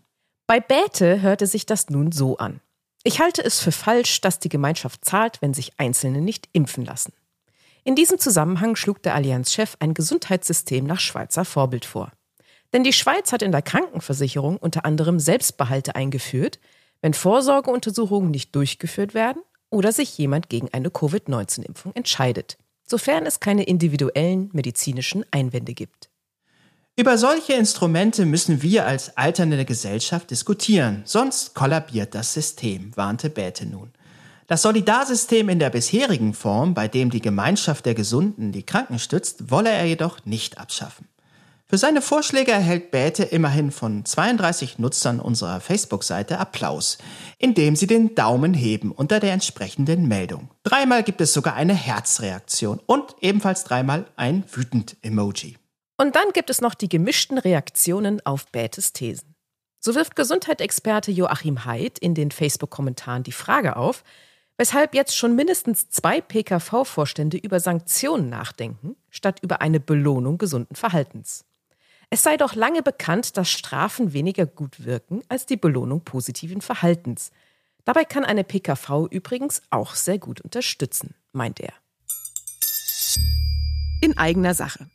Bei 0.48 0.62
Bäte 0.62 1.22
hörte 1.22 1.46
sich 1.46 1.66
das 1.66 1.90
nun 1.90 2.14
so 2.14 2.38
an. 2.38 2.62
Ich 3.04 3.20
halte 3.20 3.44
es 3.44 3.60
für 3.60 3.74
falsch, 3.74 4.22
dass 4.22 4.40
die 4.40 4.48
Gemeinschaft 4.48 5.04
zahlt, 5.04 5.42
wenn 5.42 5.54
sich 5.54 5.74
Einzelne 5.78 6.22
nicht 6.22 6.48
impfen 6.54 6.86
lassen. 6.86 7.12
In 7.84 7.96
diesem 7.96 8.18
Zusammenhang 8.18 8.78
schlug 8.78 9.04
der 9.04 9.14
Allianzchef 9.14 9.76
ein 9.82 9.94
Gesundheitssystem 9.94 10.86
nach 10.86 11.02
Schweizer 11.02 11.44
Vorbild 11.44 11.84
vor. 11.84 12.14
Denn 12.72 12.86
die 12.86 12.94
Schweiz 12.94 13.34
hat 13.34 13.42
in 13.42 13.52
der 13.52 13.62
Krankenversicherung 13.62 14.56
unter 14.56 14.86
anderem 14.86 15.20
Selbstbehalte 15.20 15.96
eingeführt, 15.96 16.60
wenn 17.02 17.14
Vorsorgeuntersuchungen 17.14 18.32
nicht 18.32 18.56
durchgeführt 18.56 19.14
werden 19.14 19.42
oder 19.70 19.92
sich 19.92 20.18
jemand 20.18 20.50
gegen 20.50 20.70
eine 20.74 20.90
Covid-19-Impfung 20.90 21.94
entscheidet, 21.94 22.58
sofern 22.86 23.26
es 23.26 23.40
keine 23.40 23.64
individuellen 23.64 24.50
medizinischen 24.54 25.26
Einwände 25.32 25.74
gibt. 25.74 26.10
Über 27.00 27.18
solche 27.18 27.54
Instrumente 27.54 28.26
müssen 28.26 28.64
wir 28.64 28.88
als 28.88 29.18
alternde 29.18 29.66
Gesellschaft 29.66 30.32
diskutieren, 30.32 31.04
sonst 31.06 31.54
kollabiert 31.54 32.16
das 32.16 32.34
System, 32.34 32.96
warnte 32.96 33.30
Bäte 33.30 33.68
nun. 33.68 33.92
Das 34.48 34.62
Solidarsystem 34.62 35.50
in 35.50 35.60
der 35.60 35.70
bisherigen 35.70 36.34
Form, 36.34 36.74
bei 36.74 36.88
dem 36.88 37.10
die 37.10 37.22
Gemeinschaft 37.22 37.86
der 37.86 37.94
Gesunden 37.94 38.52
die 38.52 38.64
Kranken 38.64 38.98
stützt, 38.98 39.52
wolle 39.52 39.70
er 39.70 39.86
jedoch 39.86 40.26
nicht 40.26 40.58
abschaffen. 40.58 41.08
Für 41.70 41.78
seine 41.78 42.02
Vorschläge 42.02 42.54
erhält 42.54 42.92
Bäte 42.92 43.24
immerhin 43.24 43.72
von 43.72 44.06
32 44.06 44.80
Nutzern 44.80 45.20
unserer 45.20 45.60
Facebook-Seite 45.60 46.40
Applaus, 46.40 46.98
indem 47.40 47.76
sie 47.76 47.88
den 47.88 48.16
Daumen 48.16 48.54
heben 48.54 48.94
unter 48.94 49.20
der 49.20 49.34
entsprechenden 49.34 50.08
Meldung. 50.08 50.50
Dreimal 50.64 51.04
gibt 51.04 51.20
es 51.20 51.34
sogar 51.34 51.56
eine 51.56 51.74
Herzreaktion 51.74 52.80
und 52.86 53.18
ebenfalls 53.20 53.66
dreimal 53.66 54.06
ein 54.16 54.46
wütend 54.50 54.96
Emoji. 55.02 55.58
Und 55.98 56.16
dann 56.16 56.32
gibt 56.32 56.50
es 56.50 56.62
noch 56.62 56.74
die 56.74 56.88
gemischten 56.88 57.38
Reaktionen 57.38 58.26
auf 58.26 58.48
Bätes 58.48 58.94
Thesen. 58.94 59.36
So 59.82 59.94
wirft 59.94 60.16
Gesundheitsexperte 60.16 61.12
Joachim 61.12 61.66
Haidt 61.66 62.00
in 62.00 62.16
den 62.16 62.32
Facebook-Kommentaren 62.32 63.24
die 63.24 63.34
Frage 63.34 63.76
auf, 63.76 64.06
weshalb 64.58 64.96
jetzt 64.96 65.18
schon 65.18 65.36
mindestens 65.36 65.90
zwei 65.90 66.22
PKV-Vorstände 66.22 67.36
über 67.36 67.60
Sanktionen 67.60 68.30
nachdenken, 68.30 68.96
statt 69.10 69.40
über 69.42 69.60
eine 69.60 69.82
Belohnung 69.82 70.38
gesunden 70.38 70.76
Verhaltens. 70.76 71.44
Es 72.10 72.24
sei 72.24 72.38
doch 72.38 72.56
lange 72.56 72.84
bekannt, 72.84 73.36
dass 73.36 73.50
Strafen 73.50 74.14
weniger 74.14 74.46
gut 74.46 74.86
wirken 74.86 75.24
als 75.28 75.46
die 75.46 75.58
Belohnung 75.58 76.02
positiven 76.02 76.62
Verhaltens. 76.62 77.32
Dabei 77.84 78.06
kann 78.06 78.24
eine 78.24 78.46
PKV 78.46 79.08
übrigens 79.10 79.62
auch 79.72 79.94
sehr 79.94 80.18
gut 80.18 80.40
unterstützen, 80.40 81.16
meint 81.34 81.60
er. 81.60 81.74
In 84.02 84.18
eigener 84.18 84.54
Sache. 84.54 84.90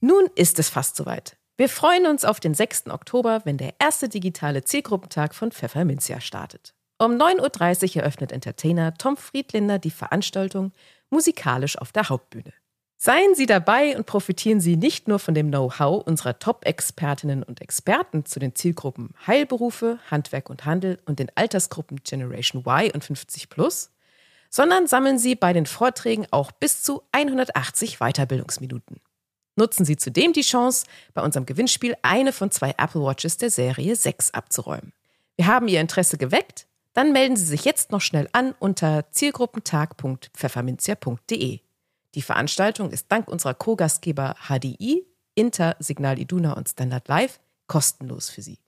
Nun 0.00 0.28
ist 0.34 0.58
es 0.58 0.68
fast 0.70 0.96
soweit. 0.96 1.36
Wir 1.56 1.68
freuen 1.68 2.06
uns 2.06 2.24
auf 2.24 2.40
den 2.40 2.54
6. 2.54 2.88
Oktober, 2.88 3.42
wenn 3.44 3.58
der 3.58 3.74
erste 3.78 4.08
digitale 4.08 4.64
Zielgruppentag 4.64 5.34
von 5.34 5.52
Pfefferminzia 5.52 6.20
startet. 6.20 6.74
Um 6.98 7.12
9.30 7.12 7.96
Uhr 7.96 8.02
eröffnet 8.02 8.32
Entertainer 8.32 8.94
Tom 8.94 9.16
Friedlinder 9.16 9.78
die 9.78 9.90
Veranstaltung 9.90 10.72
musikalisch 11.10 11.78
auf 11.78 11.92
der 11.92 12.08
Hauptbühne. 12.08 12.52
Seien 13.02 13.34
Sie 13.34 13.46
dabei 13.46 13.96
und 13.96 14.04
profitieren 14.04 14.60
Sie 14.60 14.76
nicht 14.76 15.08
nur 15.08 15.18
von 15.18 15.32
dem 15.32 15.48
Know-how 15.48 16.06
unserer 16.06 16.38
Top-Expertinnen 16.38 17.42
und 17.42 17.62
Experten 17.62 18.26
zu 18.26 18.38
den 18.38 18.54
Zielgruppen 18.54 19.14
Heilberufe, 19.26 19.98
Handwerk 20.10 20.50
und 20.50 20.66
Handel 20.66 20.98
und 21.06 21.18
den 21.18 21.32
Altersgruppen 21.34 22.02
Generation 22.04 22.60
Y 22.60 22.90
und 22.92 23.02
50 23.02 23.48
Plus, 23.48 23.88
sondern 24.50 24.86
sammeln 24.86 25.18
Sie 25.18 25.34
bei 25.34 25.54
den 25.54 25.64
Vorträgen 25.64 26.26
auch 26.30 26.52
bis 26.52 26.82
zu 26.82 27.00
180 27.12 28.00
Weiterbildungsminuten. 28.00 29.00
Nutzen 29.56 29.86
Sie 29.86 29.96
zudem 29.96 30.34
die 30.34 30.42
Chance, 30.42 30.84
bei 31.14 31.22
unserem 31.22 31.46
Gewinnspiel 31.46 31.96
eine 32.02 32.34
von 32.34 32.50
zwei 32.50 32.74
Apple 32.76 33.00
Watches 33.00 33.38
der 33.38 33.48
Serie 33.48 33.96
6 33.96 34.34
abzuräumen. 34.34 34.92
Wir 35.36 35.46
haben 35.46 35.68
Ihr 35.68 35.80
Interesse 35.80 36.18
geweckt? 36.18 36.66
Dann 36.92 37.12
melden 37.12 37.38
Sie 37.38 37.46
sich 37.46 37.64
jetzt 37.64 37.92
noch 37.92 38.02
schnell 38.02 38.28
an 38.32 38.54
unter 38.58 39.10
zielgruppentag.pfefferminzia.de. 39.10 41.60
Die 42.16 42.22
Veranstaltung 42.22 42.90
ist 42.90 43.06
dank 43.08 43.28
unserer 43.28 43.54
Co-Gastgeber 43.54 44.34
HDI, 44.48 45.06
Inter, 45.36 45.76
Signal 45.78 46.18
Iduna 46.18 46.54
und 46.54 46.68
Standard 46.68 47.06
Live 47.06 47.38
kostenlos 47.68 48.30
für 48.30 48.42
Sie. 48.42 48.58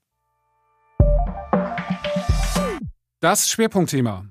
Das 3.18 3.50
Schwerpunktthema. 3.50 4.26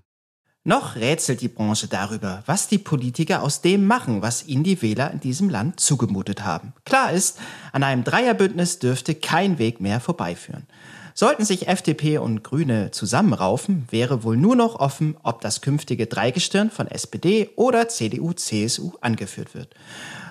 Noch 0.64 0.96
rätselt 0.96 1.42
die 1.42 1.50
Branche 1.50 1.88
darüber, 1.88 2.44
was 2.46 2.68
die 2.68 2.78
Politiker 2.78 3.42
aus 3.42 3.62
dem 3.62 3.86
machen, 3.86 4.22
was 4.22 4.46
ihnen 4.46 4.64
die 4.64 4.82
Wähler 4.82 5.12
in 5.12 5.20
diesem 5.20 5.50
Land 5.50 5.80
zugemutet 5.80 6.46
haben. 6.46 6.74
Klar 6.86 7.12
ist, 7.12 7.40
an 7.74 7.84
einem 7.84 8.04
Dreierbündnis 8.04 8.80
dürfte 8.80 9.16
kein 9.16 9.58
Weg 9.58 9.82
mehr 9.82 10.00
vorbeiführen. 10.00 10.68
Sollten 11.14 11.46
sich 11.46 11.68
FDP 11.68 12.18
und 12.18 12.44
Grüne 12.44 12.92
zusammenraufen, 12.92 13.88
wäre 13.92 14.24
wohl 14.24 14.38
nur 14.38 14.56
noch 14.56 14.76
offen, 14.76 15.18
ob 15.24 15.42
das 15.42 15.62
künftige 15.62 16.08
Dreigestirn 16.08 16.72
von 16.72 16.88
SPD 16.88 17.50
oder 17.56 17.90
CDU, 17.90 18.34
CSU 18.34 18.92
angeführt 19.02 19.54
wird. 19.54 19.76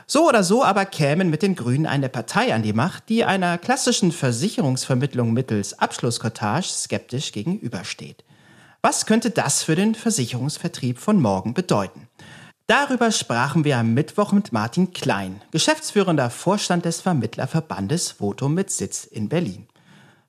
So 0.06 0.28
oder 0.28 0.42
so 0.42 0.64
aber 0.64 0.86
kämen 0.86 1.30
mit 1.30 1.42
den 1.42 1.54
Grünen 1.54 1.86
eine 1.86 2.08
Partei 2.08 2.52
an 2.52 2.62
die 2.62 2.72
Macht, 2.72 3.08
die 3.08 3.24
einer 3.24 3.58
klassischen 3.58 4.10
Versicherungsvermittlung 4.10 5.32
mittels 5.32 5.78
Abschlusskortage 5.78 6.66
skeptisch 6.66 7.30
gegenübersteht. 7.30 8.24
Was 8.82 9.06
könnte 9.06 9.30
das 9.30 9.62
für 9.62 9.76
den 9.76 9.94
Versicherungsvertrieb 9.94 10.98
von 10.98 11.20
morgen 11.20 11.54
bedeuten? 11.54 12.08
Darüber 12.66 13.12
sprachen 13.12 13.64
wir 13.64 13.78
am 13.78 13.94
Mittwoch 13.94 14.32
mit 14.32 14.52
Martin 14.52 14.92
Klein, 14.92 15.42
geschäftsführender 15.50 16.30
Vorstand 16.30 16.84
des 16.84 17.00
Vermittlerverbandes 17.00 18.12
Votum 18.12 18.54
mit 18.54 18.70
Sitz 18.70 19.04
in 19.04 19.28
Berlin. 19.28 19.66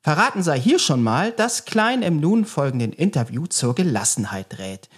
Verraten 0.03 0.41
sei 0.41 0.59
hier 0.59 0.79
schon 0.79 1.03
mal, 1.03 1.31
dass 1.31 1.65
Klein 1.65 2.01
im 2.01 2.19
nun 2.19 2.45
folgenden 2.45 2.91
Interview 2.91 3.45
zur 3.45 3.75
Gelassenheit 3.75 4.57
rät. 4.57 4.89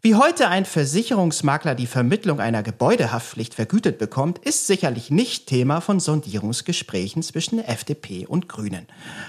Wie 0.00 0.14
heute 0.14 0.48
ein 0.48 0.64
Versicherungsmakler 0.64 1.74
die 1.74 1.86
Vermittlung 1.86 2.40
einer 2.40 2.62
Gebäudehaftpflicht 2.62 3.52
vergütet 3.52 3.98
bekommt, 3.98 4.38
ist 4.38 4.66
sicherlich 4.66 5.10
nicht 5.10 5.46
Thema 5.46 5.80
von 5.80 6.00
Sondierungsgesprächen 6.00 7.22
zwischen 7.22 7.58
FDP 7.58 8.26
und 8.26 8.48
Grünen. 8.48 8.86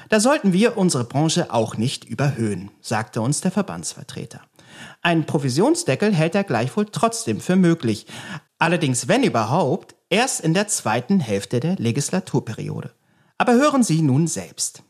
Da 0.07 0.21
sollten 0.21 0.53
wir 0.53 0.77
unsere 0.77 1.03
Branche 1.03 1.51
auch 1.51 1.75
nicht 1.75 2.05
überhöhen, 2.05 2.71
sagte 2.79 3.19
uns 3.19 3.41
der 3.41 3.51
Verbandsvertreter. 3.51 4.41
Ein 5.01 5.25
Provisionsdeckel 5.25 6.13
hält 6.13 6.35
er 6.35 6.45
gleichwohl 6.45 6.85
trotzdem 6.85 7.41
für 7.41 7.57
möglich. 7.57 8.05
Allerdings, 8.59 9.09
wenn 9.09 9.23
überhaupt, 9.23 9.95
erst 10.09 10.39
in 10.39 10.53
der 10.53 10.69
zweiten 10.69 11.19
Hälfte 11.19 11.59
der 11.59 11.75
Legislaturperiode. 11.75 12.91
Aber 13.37 13.53
hören 13.53 13.83
Sie 13.83 14.01
nun 14.01 14.27
selbst. 14.27 14.83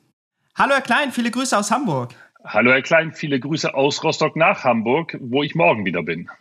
Hallo 0.57 0.73
Herr 0.73 0.81
Klein, 0.81 1.11
viele 1.11 1.29
Grüße 1.29 1.55
aus 1.55 1.69
Hamburg. 1.69 2.15
Hallo 2.43 2.71
Herr 2.71 2.81
Klein, 2.81 3.13
viele 3.13 3.39
Grüße 3.39 3.75
aus 3.75 4.03
Rostock 4.03 4.35
nach 4.35 4.63
Hamburg, 4.63 5.15
wo 5.21 5.43
ich 5.43 5.53
morgen 5.53 5.85
wieder 5.85 6.01
bin. 6.01 6.31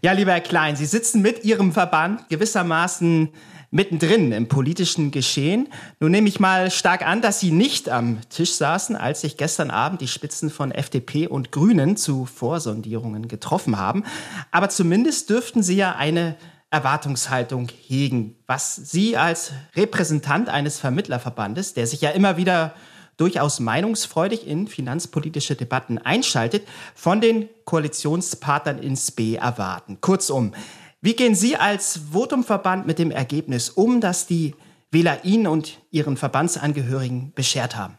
Ja, 0.00 0.12
lieber 0.12 0.32
Herr 0.32 0.40
Klein, 0.40 0.74
Sie 0.74 0.86
sitzen 0.86 1.20
mit 1.20 1.44
Ihrem 1.44 1.72
Verband 1.72 2.30
gewissermaßen 2.30 3.28
mittendrin 3.70 4.32
im 4.32 4.48
politischen 4.48 5.10
Geschehen. 5.10 5.68
Nun 6.00 6.12
nehme 6.12 6.28
ich 6.28 6.40
mal 6.40 6.70
stark 6.70 7.06
an, 7.06 7.20
dass 7.20 7.40
Sie 7.40 7.50
nicht 7.50 7.90
am 7.90 8.22
Tisch 8.30 8.52
saßen, 8.52 8.96
als 8.96 9.20
sich 9.20 9.36
gestern 9.36 9.70
Abend 9.70 10.00
die 10.00 10.08
Spitzen 10.08 10.48
von 10.48 10.72
FDP 10.72 11.26
und 11.26 11.52
Grünen 11.52 11.98
zu 11.98 12.24
Vorsondierungen 12.24 13.28
getroffen 13.28 13.76
haben. 13.76 14.02
Aber 14.50 14.70
zumindest 14.70 15.28
dürften 15.28 15.62
Sie 15.62 15.76
ja 15.76 15.94
eine 15.94 16.36
Erwartungshaltung 16.70 17.68
hegen, 17.86 18.34
was 18.46 18.76
Sie 18.76 19.18
als 19.18 19.52
Repräsentant 19.76 20.48
eines 20.48 20.80
Vermittlerverbandes, 20.80 21.74
der 21.74 21.86
sich 21.86 22.00
ja 22.00 22.08
immer 22.08 22.38
wieder 22.38 22.74
durchaus 23.18 23.60
meinungsfreudig 23.60 24.46
in 24.46 24.66
finanzpolitische 24.66 25.54
Debatten 25.54 25.98
einschaltet, 25.98 26.66
von 26.94 27.20
den 27.20 27.50
Koalitionspartnern 27.66 28.78
ins 28.78 29.10
B 29.10 29.34
erwarten. 29.34 30.00
Kurzum, 30.00 30.54
wie 31.02 31.14
gehen 31.14 31.34
Sie 31.34 31.56
als 31.56 32.12
Votumverband 32.12 32.86
mit 32.86 32.98
dem 32.98 33.10
Ergebnis 33.10 33.68
um, 33.68 34.00
das 34.00 34.26
die 34.26 34.54
Wähler 34.90 35.24
Ihnen 35.24 35.46
und 35.46 35.80
Ihren 35.90 36.16
Verbandsangehörigen 36.16 37.32
beschert 37.34 37.76
haben? 37.76 37.98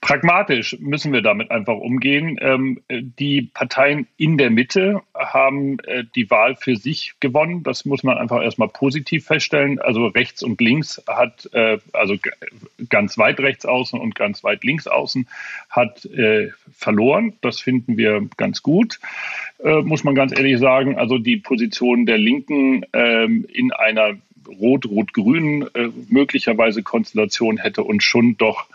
Pragmatisch 0.00 0.78
müssen 0.80 1.12
wir 1.12 1.20
damit 1.20 1.50
einfach 1.50 1.76
umgehen. 1.76 2.38
Ähm, 2.40 2.80
die 2.88 3.42
Parteien 3.42 4.06
in 4.16 4.38
der 4.38 4.48
Mitte 4.48 5.02
haben 5.14 5.78
äh, 5.80 6.04
die 6.14 6.30
Wahl 6.30 6.56
für 6.56 6.76
sich 6.76 7.12
gewonnen. 7.20 7.62
Das 7.64 7.84
muss 7.84 8.02
man 8.02 8.16
einfach 8.16 8.42
erstmal 8.42 8.68
positiv 8.68 9.26
feststellen. 9.26 9.78
Also 9.78 10.06
rechts 10.06 10.42
und 10.42 10.58
links 10.58 11.02
hat, 11.06 11.50
äh, 11.52 11.78
also 11.92 12.16
ganz 12.88 13.18
weit 13.18 13.40
rechts 13.40 13.66
außen 13.66 14.00
und 14.00 14.14
ganz 14.14 14.42
weit 14.42 14.64
links 14.64 14.86
außen 14.86 15.28
hat 15.68 16.06
äh, 16.06 16.48
verloren. 16.72 17.34
Das 17.42 17.60
finden 17.60 17.98
wir 17.98 18.26
ganz 18.38 18.62
gut, 18.62 19.00
äh, 19.62 19.82
muss 19.82 20.02
man 20.02 20.14
ganz 20.14 20.32
ehrlich 20.32 20.58
sagen. 20.58 20.98
Also 20.98 21.18
die 21.18 21.36
Position 21.36 22.06
der 22.06 22.16
Linken 22.16 22.86
ähm, 22.94 23.46
in 23.52 23.70
einer 23.70 24.14
rot-rot-grünen 24.48 25.62
äh, 25.74 25.90
möglicherweise 26.08 26.82
Konstellation 26.82 27.58
hätte 27.58 27.84
uns 27.84 28.02
schon 28.02 28.38
doch 28.38 28.66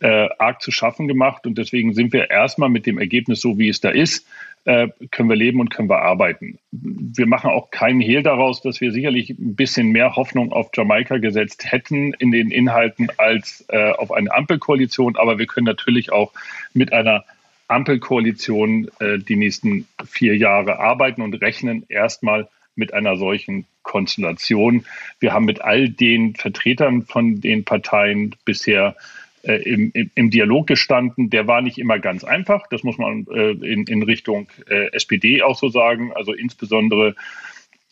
äh, 0.00 0.28
arg 0.38 0.60
zu 0.62 0.70
schaffen 0.70 1.08
gemacht. 1.08 1.46
Und 1.46 1.58
deswegen 1.58 1.94
sind 1.94 2.12
wir 2.12 2.30
erstmal 2.30 2.68
mit 2.68 2.86
dem 2.86 2.98
Ergebnis, 2.98 3.40
so 3.40 3.58
wie 3.58 3.68
es 3.68 3.80
da 3.80 3.90
ist, 3.90 4.26
äh, 4.64 4.88
können 5.10 5.28
wir 5.28 5.36
leben 5.36 5.60
und 5.60 5.70
können 5.70 5.88
wir 5.88 6.02
arbeiten. 6.02 6.58
Wir 6.70 7.26
machen 7.26 7.50
auch 7.50 7.70
keinen 7.70 8.00
Hehl 8.00 8.22
daraus, 8.22 8.60
dass 8.60 8.80
wir 8.80 8.92
sicherlich 8.92 9.30
ein 9.30 9.54
bisschen 9.54 9.90
mehr 9.90 10.16
Hoffnung 10.16 10.52
auf 10.52 10.70
Jamaika 10.74 11.18
gesetzt 11.18 11.70
hätten 11.70 12.12
in 12.14 12.30
den 12.30 12.50
Inhalten 12.50 13.08
als 13.16 13.64
äh, 13.68 13.92
auf 13.92 14.12
eine 14.12 14.32
Ampelkoalition. 14.34 15.16
Aber 15.16 15.38
wir 15.38 15.46
können 15.46 15.66
natürlich 15.66 16.12
auch 16.12 16.32
mit 16.74 16.92
einer 16.92 17.24
Ampelkoalition 17.68 18.90
äh, 18.98 19.18
die 19.18 19.36
nächsten 19.36 19.86
vier 20.04 20.36
Jahre 20.36 20.78
arbeiten 20.78 21.22
und 21.22 21.34
rechnen 21.40 21.84
erstmal 21.88 22.48
mit 22.74 22.92
einer 22.92 23.16
solchen 23.16 23.66
Konstellation. 23.82 24.84
Wir 25.20 25.32
haben 25.32 25.44
mit 25.44 25.62
all 25.62 25.88
den 25.88 26.34
Vertretern 26.34 27.02
von 27.02 27.40
den 27.40 27.64
Parteien 27.64 28.34
bisher 28.44 28.96
äh, 29.42 29.62
im, 29.62 29.90
im, 30.14 30.30
Dialog 30.30 30.66
gestanden. 30.66 31.30
Der 31.30 31.46
war 31.46 31.62
nicht 31.62 31.78
immer 31.78 31.98
ganz 31.98 32.24
einfach. 32.24 32.66
Das 32.68 32.82
muss 32.82 32.98
man 32.98 33.26
äh, 33.32 33.52
in, 33.52 33.84
in 33.84 34.02
Richtung 34.02 34.48
äh, 34.68 34.92
SPD 34.92 35.42
auch 35.42 35.56
so 35.56 35.70
sagen. 35.70 36.12
Also 36.14 36.34
insbesondere 36.34 37.14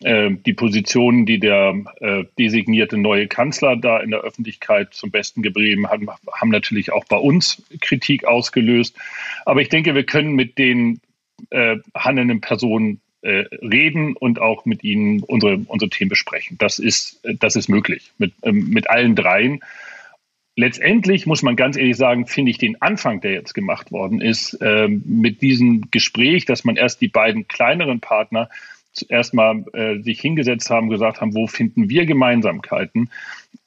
äh, 0.01 0.29
die 0.45 0.53
Positionen, 0.53 1.25
die 1.25 1.39
der 1.39 1.75
äh, 2.01 2.25
designierte 2.37 2.97
neue 2.97 3.27
Kanzler 3.27 3.75
da 3.77 3.99
in 3.99 4.11
der 4.11 4.21
Öffentlichkeit 4.21 4.93
zum 4.93 5.09
Besten 5.09 5.41
geblieben 5.41 5.87
hat, 5.89 6.01
haben 6.31 6.49
natürlich 6.49 6.91
auch 6.91 7.05
bei 7.05 7.17
uns 7.17 7.63
Kritik 7.81 8.25
ausgelöst. 8.25 8.95
Aber 9.45 9.61
ich 9.61 9.69
denke, 9.69 9.95
wir 9.95 10.03
können 10.03 10.33
mit 10.33 10.57
den 10.57 11.01
handelnden 11.95 12.41
Personen 12.41 12.99
reden 13.23 14.17
und 14.17 14.41
auch 14.41 14.65
mit 14.65 14.83
ihnen 14.83 15.23
unsere, 15.23 15.57
unsere 15.67 15.89
Themen 15.89 16.09
besprechen. 16.09 16.57
Das 16.57 16.79
ist, 16.79 17.21
das 17.39 17.55
ist 17.55 17.69
möglich 17.69 18.11
mit, 18.17 18.33
ähm, 18.43 18.69
mit 18.69 18.89
allen 18.89 19.15
dreien 19.15 19.61
letztendlich 20.59 21.25
muss 21.25 21.41
man 21.41 21.55
ganz 21.55 21.77
ehrlich 21.77 21.95
sagen, 21.95 22.27
finde 22.27 22.51
ich 22.51 22.57
den 22.57 22.81
Anfang, 22.81 23.21
der 23.21 23.31
jetzt 23.31 23.53
gemacht 23.53 23.93
worden 23.93 24.19
ist, 24.19 24.55
äh, 24.55 24.89
mit 24.89 25.41
diesem 25.41 25.89
Gespräch, 25.89 26.45
dass 26.45 26.65
man 26.65 26.75
erst 26.75 26.99
die 26.99 27.07
beiden 27.07 27.47
kleineren 27.47 28.01
Partner 28.01 28.49
erstmal 29.07 29.63
äh, 29.71 29.99
sich 29.99 30.19
hingesetzt 30.19 30.69
haben, 30.69 30.89
gesagt 30.89 31.21
haben, 31.21 31.33
wo 31.33 31.47
finden 31.47 31.89
wir 31.89 32.05
Gemeinsamkeiten? 32.05 33.09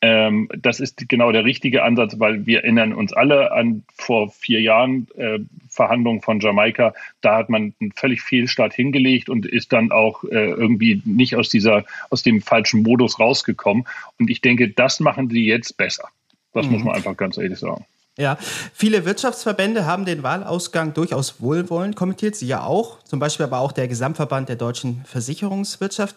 Ähm, 0.03 0.51
das 0.55 0.81
ist 0.81 1.09
genau 1.09 1.33
der 1.33 1.47
richtige 1.47 1.83
Ansatz, 1.83 2.19
weil 2.19 2.45
wir 2.45 2.59
erinnern 2.59 2.93
uns 2.93 3.15
alle 3.15 3.53
an 3.53 3.85
vor 3.95 4.31
vier 4.31 4.61
Jahren 4.61 5.07
äh, 5.17 5.39
Verhandlungen 5.71 6.21
von 6.21 6.41
Jamaika. 6.41 6.93
Da 7.23 7.37
hat 7.37 7.49
man 7.49 7.73
einen 7.81 7.93
völlig 7.93 8.21
Fehlstart 8.21 8.75
hingelegt 8.75 9.31
und 9.31 9.47
ist 9.47 9.73
dann 9.73 9.93
auch 9.93 10.25
äh, 10.25 10.51
irgendwie 10.51 11.01
nicht 11.07 11.37
aus 11.37 11.49
dieser, 11.49 11.85
aus 12.11 12.23
dem 12.23 12.43
falschen 12.43 12.83
Modus 12.83 13.19
rausgekommen. 13.19 13.85
Und 14.19 14.29
ich 14.29 14.43
denke, 14.43 14.69
das 14.69 15.01
machen 15.01 15.31
sie 15.31 15.47
jetzt 15.47 15.79
besser. 15.79 16.09
Das 16.53 16.67
mhm. 16.67 16.73
muss 16.73 16.85
man 16.85 16.95
einfach 16.95 17.17
ganz 17.17 17.39
ehrlich 17.39 17.59
sagen. 17.59 17.85
Ja, 18.19 18.37
viele 18.75 19.07
Wirtschaftsverbände 19.07 19.87
haben 19.87 20.05
den 20.05 20.23
Wahlausgang 20.23 20.93
durchaus 20.93 21.41
wohlwollend 21.41 21.97
kommentiert, 21.97 22.37
sie 22.37 22.47
ja 22.47 22.63
auch, 22.63 23.03
zum 23.05 23.19
Beispiel 23.19 23.47
aber 23.47 23.61
auch 23.61 23.73
der 23.73 23.89
Gesamtverband 23.89 24.51
der 24.51 24.57
deutschen 24.57 25.03
Versicherungswirtschaft. 25.07 26.17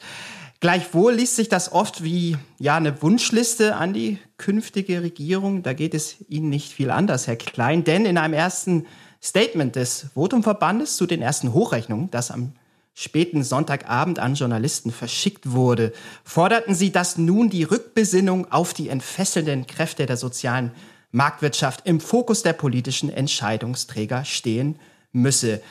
Gleichwohl 0.59 1.13
liest 1.13 1.37
sich 1.37 1.47
das 1.47 1.71
oft 1.71 2.03
wie 2.03 2.37
ja 2.59 2.75
eine 2.75 3.01
Wunschliste 3.01 3.75
an 3.75 3.93
die 3.93 4.19
künftige 4.37 5.03
Regierung. 5.03 5.63
Da 5.63 5.73
geht 5.73 5.93
es 5.93 6.17
Ihnen 6.27 6.49
nicht 6.49 6.73
viel 6.73 6.91
anders, 6.91 7.27
Herr 7.27 7.35
Klein, 7.35 7.83
denn 7.83 8.05
in 8.05 8.17
einem 8.17 8.33
ersten 8.33 8.85
Statement 9.23 9.75
des 9.75 10.07
Votumverbandes 10.15 10.97
zu 10.97 11.05
den 11.05 11.21
ersten 11.21 11.53
Hochrechnungen, 11.53 12.11
das 12.11 12.29
am 12.31 12.53
späten 12.95 13.43
Sonntagabend 13.43 14.19
an 14.19 14.33
Journalisten 14.33 14.91
verschickt 14.91 15.51
wurde, 15.51 15.91
forderten 16.23 16.73
sie, 16.73 16.91
dass 16.91 17.17
nun 17.17 17.49
die 17.49 17.63
Rückbesinnung 17.63 18.51
auf 18.51 18.73
die 18.73 18.89
entfesselnden 18.89 19.67
Kräfte 19.67 20.05
der 20.05 20.17
sozialen 20.17 20.71
Marktwirtschaft 21.11 21.81
im 21.85 21.99
Fokus 21.99 22.41
der 22.41 22.53
politischen 22.53 23.09
Entscheidungsträger 23.09 24.25
stehen 24.25 24.79
müsse. 25.11 25.61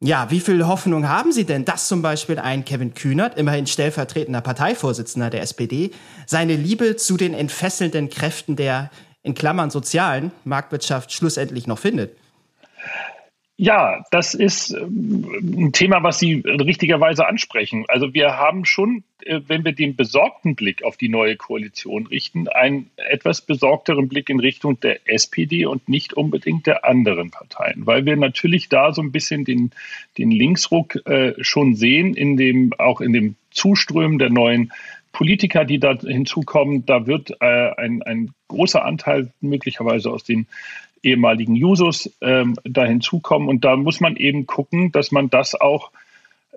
Ja, 0.00 0.30
wie 0.30 0.40
viel 0.40 0.66
Hoffnung 0.66 1.08
haben 1.08 1.32
Sie 1.32 1.44
denn, 1.44 1.64
dass 1.64 1.88
zum 1.88 2.02
Beispiel 2.02 2.38
ein 2.38 2.64
Kevin 2.64 2.92
Kühnert, 2.92 3.38
immerhin 3.38 3.66
stellvertretender 3.66 4.42
Parteivorsitzender 4.42 5.30
der 5.30 5.42
SPD, 5.42 5.92
seine 6.26 6.54
Liebe 6.54 6.96
zu 6.96 7.16
den 7.16 7.32
entfesselnden 7.32 8.10
Kräften 8.10 8.56
der 8.56 8.90
in 9.22 9.34
Klammern 9.34 9.70
sozialen 9.70 10.32
Marktwirtschaft 10.44 11.12
schlussendlich 11.12 11.66
noch 11.66 11.78
findet? 11.78 12.16
Ja, 13.58 14.04
das 14.10 14.34
ist 14.34 14.72
ähm, 14.72 15.24
ein 15.42 15.72
Thema, 15.72 16.02
was 16.02 16.18
Sie 16.18 16.42
richtigerweise 16.44 17.26
ansprechen. 17.26 17.86
Also 17.88 18.12
wir 18.12 18.36
haben 18.36 18.66
schon, 18.66 19.02
äh, 19.24 19.40
wenn 19.46 19.64
wir 19.64 19.72
den 19.72 19.96
besorgten 19.96 20.56
Blick 20.56 20.84
auf 20.84 20.98
die 20.98 21.08
neue 21.08 21.36
Koalition 21.36 22.06
richten, 22.06 22.48
einen 22.48 22.90
etwas 22.96 23.40
besorgteren 23.40 24.08
Blick 24.08 24.28
in 24.28 24.40
Richtung 24.40 24.78
der 24.80 25.08
SPD 25.08 25.64
und 25.64 25.88
nicht 25.88 26.12
unbedingt 26.12 26.66
der 26.66 26.84
anderen 26.84 27.30
Parteien, 27.30 27.86
weil 27.86 28.04
wir 28.04 28.16
natürlich 28.16 28.68
da 28.68 28.92
so 28.92 29.00
ein 29.00 29.10
bisschen 29.10 29.46
den, 29.46 29.70
den 30.18 30.30
Linksruck 30.30 30.96
äh, 31.06 31.32
schon 31.42 31.76
sehen, 31.76 32.12
in 32.12 32.36
dem, 32.36 32.74
auch 32.76 33.00
in 33.00 33.14
dem 33.14 33.36
Zuströmen 33.52 34.18
der 34.18 34.28
neuen 34.28 34.70
Politiker, 35.12 35.64
die 35.64 35.78
da 35.78 35.98
hinzukommen. 35.98 36.84
Da 36.84 37.06
wird 37.06 37.30
äh, 37.40 37.70
ein, 37.78 38.02
ein 38.02 38.32
großer 38.48 38.84
Anteil 38.84 39.32
möglicherweise 39.40 40.10
aus 40.10 40.24
den 40.24 40.46
ehemaligen 41.06 41.54
Jusos 41.54 42.10
ähm, 42.20 42.56
da 42.64 42.84
hinzukommen. 42.84 43.48
Und 43.48 43.64
da 43.64 43.76
muss 43.76 44.00
man 44.00 44.16
eben 44.16 44.46
gucken, 44.46 44.92
dass 44.92 45.12
man 45.12 45.30
das 45.30 45.54
auch 45.54 45.90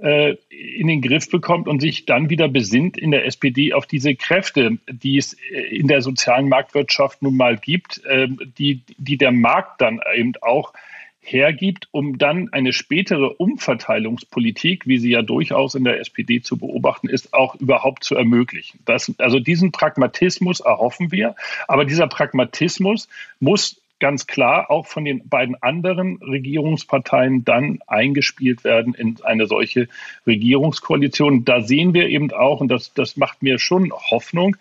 äh, 0.01 0.35
in 0.49 0.87
den 0.87 1.01
Griff 1.01 1.29
bekommt 1.29 1.67
und 1.67 1.81
sich 1.81 2.05
dann 2.05 2.29
wieder 2.29 2.47
besinnt 2.47 2.97
in 2.97 3.11
der 3.11 3.25
SPD 3.25 3.73
auf 3.73 3.85
diese 3.85 4.15
Kräfte, 4.15 4.77
die 4.89 5.17
es 5.17 5.35
in 5.71 5.87
der 5.87 6.01
sozialen 6.01 6.49
Marktwirtschaft 6.49 7.21
nun 7.21 7.37
mal 7.37 7.57
gibt, 7.57 8.03
äh, 8.05 8.27
die, 8.57 8.81
die 8.97 9.17
der 9.17 9.31
Markt 9.31 9.81
dann 9.81 9.99
eben 10.15 10.33
auch 10.41 10.73
hergibt, 11.21 11.87
um 11.91 12.17
dann 12.17 12.49
eine 12.53 12.73
spätere 12.73 13.33
Umverteilungspolitik, 13.33 14.87
wie 14.87 14.97
sie 14.97 15.11
ja 15.11 15.21
durchaus 15.21 15.75
in 15.75 15.83
der 15.83 15.99
SPD 15.99 16.41
zu 16.41 16.57
beobachten 16.57 17.09
ist, 17.09 17.33
auch 17.33 17.55
überhaupt 17.55 18.03
zu 18.03 18.15
ermöglichen. 18.15 18.79
Das, 18.85 19.13
also 19.19 19.39
diesen 19.39 19.71
Pragmatismus 19.71 20.59
erhoffen 20.59 21.11
wir, 21.11 21.35
aber 21.67 21.85
dieser 21.85 22.07
Pragmatismus 22.07 23.09
muss 23.39 23.81
ganz 23.99 24.27
klar 24.27 24.69
auch 24.71 24.87
von 24.87 25.05
den 25.05 25.27
beiden 25.27 25.61
anderen 25.61 26.17
Regierungsparteien 26.17 27.45
dann 27.45 27.79
eingespielt 27.87 28.63
werden 28.63 28.93
in 28.93 29.17
eine 29.23 29.45
solche 29.45 29.87
Regierungskoalition. 30.25 31.45
Da 31.45 31.61
sehen 31.61 31.93
wir 31.93 32.07
eben 32.07 32.31
auch, 32.31 32.61
und 32.61 32.69
das, 32.69 32.93
das 32.93 33.17
macht 33.17 33.43
mir 33.43 33.59
schon 33.59 33.91
Hoffnung, 33.91 34.55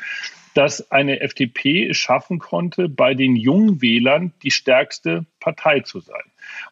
dass 0.54 0.90
eine 0.90 1.20
FDP 1.20 1.88
es 1.88 1.96
schaffen 1.96 2.38
konnte, 2.40 2.88
bei 2.88 3.14
den 3.14 3.36
jungen 3.36 3.80
Wählern 3.80 4.32
die 4.42 4.50
stärkste 4.50 5.24
Partei 5.38 5.80
zu 5.80 6.00
sein. 6.00 6.22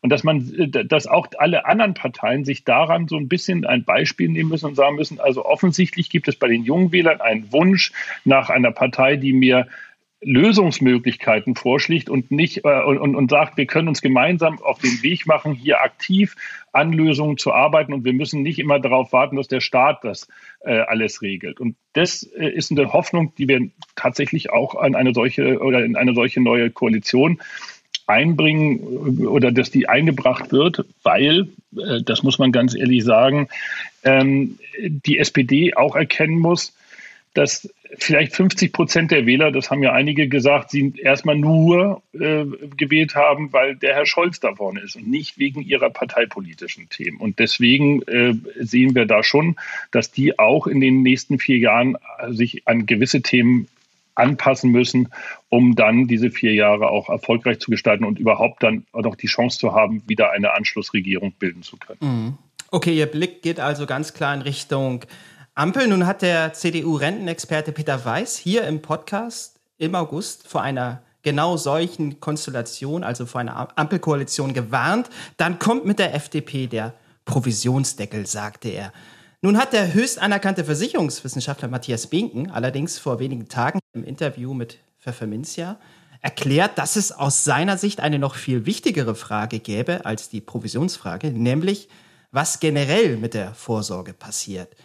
Und 0.01 0.11
dass 0.11 0.25
man, 0.25 0.71
dass 0.71 1.07
auch 1.07 1.29
alle 1.39 1.67
anderen 1.67 1.95
Parteien 1.95 2.45
sich 2.45 2.65
daran 2.65 3.09
so 3.09 3.17
ein 3.17 3.29
bisschen 3.29 3.65
ein 3.65 3.85
Beispiel 3.85 4.29
nehmen 4.29 4.51
müssen 4.51 4.67
und 4.67 4.75
sagen 4.75 4.97
müssen, 4.97 5.21
also 5.21 5.45
offensichtlich 5.45 6.11
gibt 6.11 6.29
es 6.29 6.37
bei 6.37 6.49
den 6.49 6.65
jungen 6.65 6.93
Wählern 6.93 7.21
einen 7.21 7.53
Wunsch 7.53 7.93
nach 8.25 8.51
einer 8.51 8.73
Partei, 8.73 9.17
die 9.17 9.33
mir 9.33 9.69
Lösungsmöglichkeiten 10.23 11.55
vorschlägt 11.55 12.09
und 12.09 12.31
nicht 12.31 12.65
äh, 12.65 12.83
und, 12.83 13.15
und 13.15 13.31
sagt, 13.31 13.57
wir 13.57 13.67
können 13.67 13.89
uns 13.89 14.01
gemeinsam 14.01 14.61
auf 14.63 14.79
den 14.79 15.03
Weg 15.03 15.27
machen, 15.27 15.53
hier 15.55 15.83
aktiv 15.83 16.35
an 16.73 16.93
Lösungen 16.93 17.37
zu 17.39 17.53
arbeiten 17.53 17.93
und 17.93 18.05
wir 18.05 18.13
müssen 18.13 18.43
nicht 18.43 18.59
immer 18.59 18.81
darauf 18.81 19.13
warten, 19.13 19.37
dass 19.37 19.49
der 19.49 19.61
Staat 19.61 20.05
das 20.05 20.29
äh, 20.61 20.79
alles 20.79 21.23
regelt. 21.23 21.61
Und 21.61 21.77
das 21.93 22.23
äh, 22.23 22.49
ist 22.49 22.71
eine 22.71 22.93
Hoffnung, 22.93 23.35
die 23.37 23.49
wir 23.49 23.69
tatsächlich 23.95 24.51
auch 24.51 24.75
an 24.75 24.95
eine 24.95 25.13
solche 25.15 25.59
oder 25.61 25.85
in 25.85 25.97
eine 25.97 26.15
solche 26.15 26.41
neue 26.41 26.71
Koalition 26.71 27.41
einbringen 28.07 29.21
äh, 29.21 29.27
oder 29.27 29.53
dass 29.53 29.71
die 29.71 29.89
eingebracht 29.89 30.53
wird, 30.53 30.85
weil, 31.03 31.49
äh, 31.77 32.03
das 32.03 32.23
muss 32.23 32.39
man 32.39 32.53
ganz 32.53 32.75
ehrlich 32.75 33.05
sagen, 33.05 33.49
ähm, 34.05 34.59
die 34.81 35.19
SPD 35.19 35.75
auch 35.75 35.97
erkennen 35.97 36.39
muss, 36.39 36.75
dass 37.37 37.69
vielleicht 37.99 38.35
50 38.35 38.73
Prozent 38.73 39.11
der 39.11 39.27
Wähler, 39.27 39.53
das 39.53 39.71
haben 39.71 39.83
ja 39.83 39.93
einige 39.93 40.27
gesagt, 40.29 40.71
sie 40.71 40.95
erstmal 40.97 41.37
nur 41.37 42.03
äh, 42.15 42.45
gewählt 42.77 43.15
haben, 43.15 43.53
weil 43.53 43.77
der 43.77 43.95
Herr 43.95 44.07
Scholz 44.07 44.41
da 44.41 44.55
vorne 44.55 44.81
ist 44.81 44.97
und 44.97 45.07
nicht 45.07 45.39
wegen 45.39 45.61
ihrer 45.61 45.91
parteipolitischen 45.91 46.89
Themen. 46.89 47.19
Und 47.19 47.39
deswegen 47.39 48.03
äh, 48.03 48.35
sehen 48.59 48.95
wir 48.95 49.05
da 49.05 49.23
schon, 49.23 49.57
dass 49.91 50.11
die 50.11 50.39
auch 50.39 50.67
in 50.67 50.81
den 50.81 51.03
nächsten 51.03 51.39
vier 51.39 51.59
Jahren 51.59 51.97
sich 52.29 52.67
an 52.67 52.87
gewisse 52.87 53.21
Themen 53.21 53.69
anpassen 54.15 54.71
müssen, 54.71 55.09
um 55.51 55.77
dann 55.77 56.07
diese 56.07 56.31
vier 56.31 56.55
Jahre 56.55 56.89
auch 56.89 57.11
erfolgreich 57.11 57.59
zu 57.59 57.71
gestalten 57.71 58.05
und 58.05 58.19
überhaupt 58.19 58.63
dann 58.63 58.87
auch 58.93 59.03
noch 59.03 59.15
die 59.15 59.27
Chance 59.27 59.59
zu 59.59 59.75
haben, 59.75 60.03
wieder 60.07 60.33
eine 60.33 60.55
Anschlussregierung 60.55 61.33
bilden 61.33 61.63
zu 61.63 61.77
können. 61.77 61.99
Mhm. 62.01 62.39
Okay, 62.71 62.97
Ihr 62.97 63.07
Blick 63.07 63.43
geht 63.43 63.61
also 63.61 63.87
ganz 63.87 64.15
klar 64.15 64.35
in 64.35 64.41
Richtung 64.43 65.05
Ampel. 65.59 65.89
Nun 65.89 66.07
hat 66.07 66.21
der 66.21 66.53
CDU-Rentenexperte 66.53 67.73
Peter 67.73 68.05
Weiß 68.05 68.37
hier 68.37 68.65
im 68.65 68.83
Podcast 68.83 69.59
im 69.79 69.95
August 69.95 70.47
vor 70.47 70.61
einer 70.61 71.01
genau 71.23 71.57
solchen 71.57 72.21
Konstellation, 72.21 73.03
also 73.03 73.25
vor 73.25 73.41
einer 73.41 73.69
Ampelkoalition 73.75 74.53
gewarnt. 74.53 75.09
Dann 75.39 75.59
kommt 75.59 75.87
mit 75.87 75.99
der 75.99 76.15
FDP 76.15 76.67
der 76.67 76.93
Provisionsdeckel, 77.25 78.27
sagte 78.27 78.69
er. 78.69 78.93
Nun 79.41 79.57
hat 79.57 79.73
der 79.73 79.95
höchst 79.95 80.21
anerkannte 80.21 80.63
Versicherungswissenschaftler 80.67 81.69
Matthias 81.69 82.07
Binken 82.09 82.51
allerdings 82.51 82.99
vor 82.99 83.19
wenigen 83.19 83.49
Tagen 83.49 83.79
im 83.95 84.05
Interview 84.05 84.53
mit 84.53 84.77
Pfefferminzia 85.01 85.79
erklärt, 86.21 86.77
dass 86.77 86.97
es 86.97 87.13
aus 87.13 87.45
seiner 87.45 87.79
Sicht 87.79 88.01
eine 88.01 88.19
noch 88.19 88.35
viel 88.35 88.67
wichtigere 88.67 89.15
Frage 89.15 89.61
gäbe 89.61 90.05
als 90.05 90.29
die 90.29 90.43
Provisionsfrage, 90.43 91.31
nämlich 91.31 91.89
was 92.31 92.61
generell 92.61 93.17
mit 93.17 93.33
der 93.33 93.55
Vorsorge 93.55 94.13
passiert 94.13 94.77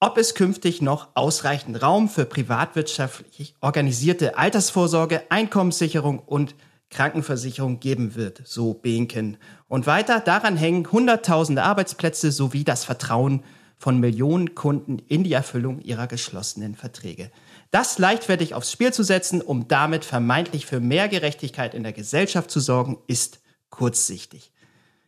ob 0.00 0.16
es 0.16 0.34
künftig 0.34 0.80
noch 0.80 1.08
ausreichend 1.14 1.82
Raum 1.82 2.08
für 2.08 2.24
privatwirtschaftlich 2.24 3.54
organisierte 3.60 4.38
Altersvorsorge, 4.38 5.22
Einkommenssicherung 5.28 6.18
und 6.20 6.54
Krankenversicherung 6.88 7.78
geben 7.80 8.14
wird, 8.14 8.42
so 8.44 8.74
Behnken. 8.74 9.36
Und 9.68 9.86
weiter, 9.86 10.20
daran 10.20 10.56
hängen 10.56 10.90
Hunderttausende 10.90 11.62
Arbeitsplätze 11.62 12.32
sowie 12.32 12.64
das 12.64 12.84
Vertrauen 12.84 13.44
von 13.76 14.00
Millionen 14.00 14.54
Kunden 14.54 14.98
in 14.98 15.22
die 15.22 15.32
Erfüllung 15.32 15.80
ihrer 15.80 16.06
geschlossenen 16.06 16.74
Verträge. 16.74 17.30
Das 17.70 17.98
leichtfertig 17.98 18.54
aufs 18.54 18.72
Spiel 18.72 18.92
zu 18.92 19.02
setzen, 19.02 19.40
um 19.40 19.68
damit 19.68 20.04
vermeintlich 20.04 20.66
für 20.66 20.80
mehr 20.80 21.08
Gerechtigkeit 21.08 21.74
in 21.74 21.82
der 21.82 21.92
Gesellschaft 21.92 22.50
zu 22.50 22.58
sorgen, 22.58 22.98
ist 23.06 23.40
kurzsichtig. 23.68 24.50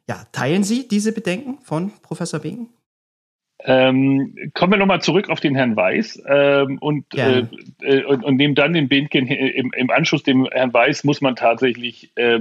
Ja, 0.08 0.26
teilen 0.32 0.64
Sie 0.64 0.86
diese 0.86 1.12
Bedenken 1.12 1.58
von 1.62 1.92
Professor 2.02 2.40
Behnken? 2.40 2.68
Ähm, 3.64 4.34
kommen 4.54 4.72
wir 4.72 4.78
nochmal 4.78 5.02
zurück 5.02 5.28
auf 5.28 5.38
den 5.38 5.54
Herrn 5.54 5.76
Weiß 5.76 6.20
ähm, 6.26 6.78
und, 6.78 7.04
äh, 7.14 7.44
äh, 7.80 8.02
und, 8.04 8.24
und 8.24 8.36
nehmen 8.36 8.56
dann 8.56 8.72
den 8.72 8.88
Bindken 8.88 9.28
im, 9.28 9.72
im 9.76 9.90
Anschluss 9.90 10.24
dem 10.24 10.48
Herrn 10.50 10.72
Weiß 10.72 11.04
muss 11.04 11.20
man 11.20 11.36
tatsächlich 11.36 12.10
äh, 12.16 12.40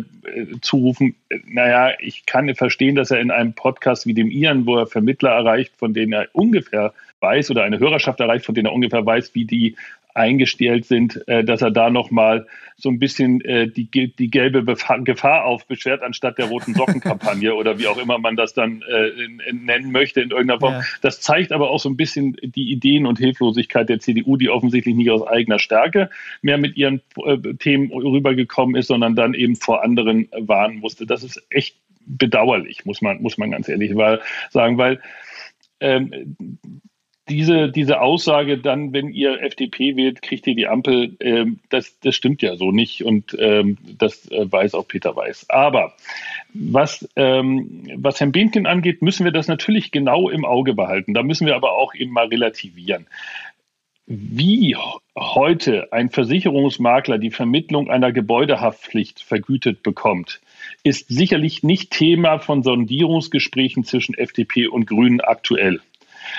zurufen, 0.62 1.16
naja, 1.46 1.92
ich 2.00 2.26
kann 2.26 2.54
verstehen, 2.56 2.96
dass 2.96 3.12
er 3.12 3.20
in 3.20 3.30
einem 3.30 3.54
Podcast 3.54 4.08
wie 4.08 4.16
dem 4.16 4.32
Ian, 4.32 4.66
wo 4.66 4.78
er 4.78 4.88
Vermittler 4.88 5.32
erreicht, 5.32 5.74
von 5.78 5.94
denen 5.94 6.14
er 6.14 6.28
ungefähr 6.34 6.94
weiß 7.20 7.52
oder 7.52 7.64
eine 7.64 7.80
Hörerschaft 7.80 8.20
erreicht, 8.20 8.46
von 8.46 8.56
denen 8.56 8.66
er 8.68 8.74
ungefähr 8.74 9.06
weiß, 9.06 9.36
wie 9.36 9.46
die 9.46 9.76
eingestellt 10.14 10.86
sind, 10.86 11.28
äh, 11.28 11.44
dass 11.44 11.62
er 11.62 11.72
da 11.72 11.90
nochmal 11.90 12.48
so 12.78 12.90
ein 12.90 13.00
bisschen 13.00 13.42
äh, 13.42 13.68
die, 13.68 13.90
die 13.90 14.30
gelbe 14.30 14.64
Gefahr 14.64 15.46
aufbeschwert, 15.46 16.02
anstatt 16.02 16.38
der 16.38 16.46
roten 16.46 16.74
Sockenkampagne 16.74 17.54
oder 17.56 17.80
wie 17.80 17.88
auch 17.88 17.98
immer 17.98 18.18
man 18.18 18.36
das 18.36 18.54
dann 18.54 18.84
äh, 18.84 19.52
nennen 19.52 19.92
möchte 19.92 20.22
in 20.22 20.32
irgendeiner 20.32 20.60
Form. 20.60 20.74
Ja. 20.74 20.84
Das 21.02 21.22
zeigt 21.22 21.52
aber 21.52 21.70
auch 21.70 21.80
so 21.80 21.90
ein 21.90 21.98
bisschen 21.98 22.36
die 22.42 22.72
Ideen 22.72 23.06
und 23.06 23.20
Hilflosigkeit 23.20 23.90
der 23.90 24.00
CDU, 24.00 24.38
die 24.38 24.50
offensichtlich 24.50 24.96
nicht 24.96 25.12
aus 25.12 25.26
eigener 25.26 25.60
Stärke 25.60 26.10
mehr 26.42 26.58
mit 26.58 26.78
ihren 26.78 27.02
Themen 27.60 27.92
rübergekommen 27.92 28.76
ist, 28.76 28.88
sondern 28.88 29.16
dann 29.16 29.34
eben 29.34 29.56
vor 29.56 29.84
anderen 29.84 30.28
warnen 30.32 30.80
musste. 30.80 31.06
Das 31.06 31.24
ist 31.24 31.42
echt 31.50 31.76
bedauerlich, 32.06 32.86
muss 32.86 33.02
man, 33.02 33.22
muss 33.22 33.38
man 33.38 33.52
ganz 33.52 33.70
ehrlich 33.70 33.94
sagen, 34.50 34.78
weil 34.78 35.00
ähm, 35.80 36.38
diese, 37.32 37.70
diese 37.70 38.02
Aussage 38.02 38.58
dann, 38.58 38.92
wenn 38.92 39.10
ihr 39.10 39.42
FDP 39.42 39.96
wählt, 39.96 40.22
kriegt 40.22 40.46
ihr 40.48 40.56
die 40.56 40.68
Ampel, 40.68 41.16
ähm, 41.22 41.60
das, 41.70 41.98
das 42.02 42.16
stimmt 42.16 42.42
ja 42.42 42.58
so 42.58 42.72
nicht 42.72 43.06
und 43.06 43.36
ähm, 43.40 43.78
das 43.98 44.30
äh, 44.30 44.52
weiß 44.52 44.76
auch 44.76 44.88
Peter 44.88 45.16
Weiß. 45.16 45.50
Aber 45.50 45.94
was, 46.54 47.08
ähm, 47.16 47.88
was 47.96 48.20
Herrn 48.20 48.34
Behnken 48.34 48.66
angeht, 48.66 49.02
müssen 49.02 49.24
wir 49.24 49.32
das 49.32 49.48
natürlich 49.48 49.92
genau 49.92 50.30
im 50.30 50.44
Auge 50.44 50.74
behalten. 50.74 51.14
Da 51.14 51.24
müssen 51.24 51.48
wir 51.48 51.56
aber 51.56 51.72
auch 51.72 51.96
eben 51.96 52.12
mal 52.12 52.28
relativieren. 52.28 53.08
Wie 54.08 54.76
heute 55.18 55.94
ein 55.94 56.10
Versicherungsmakler 56.10 57.18
die 57.18 57.32
Vermittlung 57.32 57.90
einer 57.90 58.12
Gebäudehaftpflicht 58.12 59.22
vergütet 59.22 59.84
bekommt, 59.84 60.42
ist 60.84 61.08
sicherlich 61.08 61.64
nicht 61.64 61.92
Thema 61.92 62.40
von 62.40 62.62
Sondierungsgesprächen 62.62 63.86
zwischen 63.86 64.16
FDP 64.16 64.68
und 64.68 64.86
Grünen 64.86 65.22
aktuell. 65.22 65.80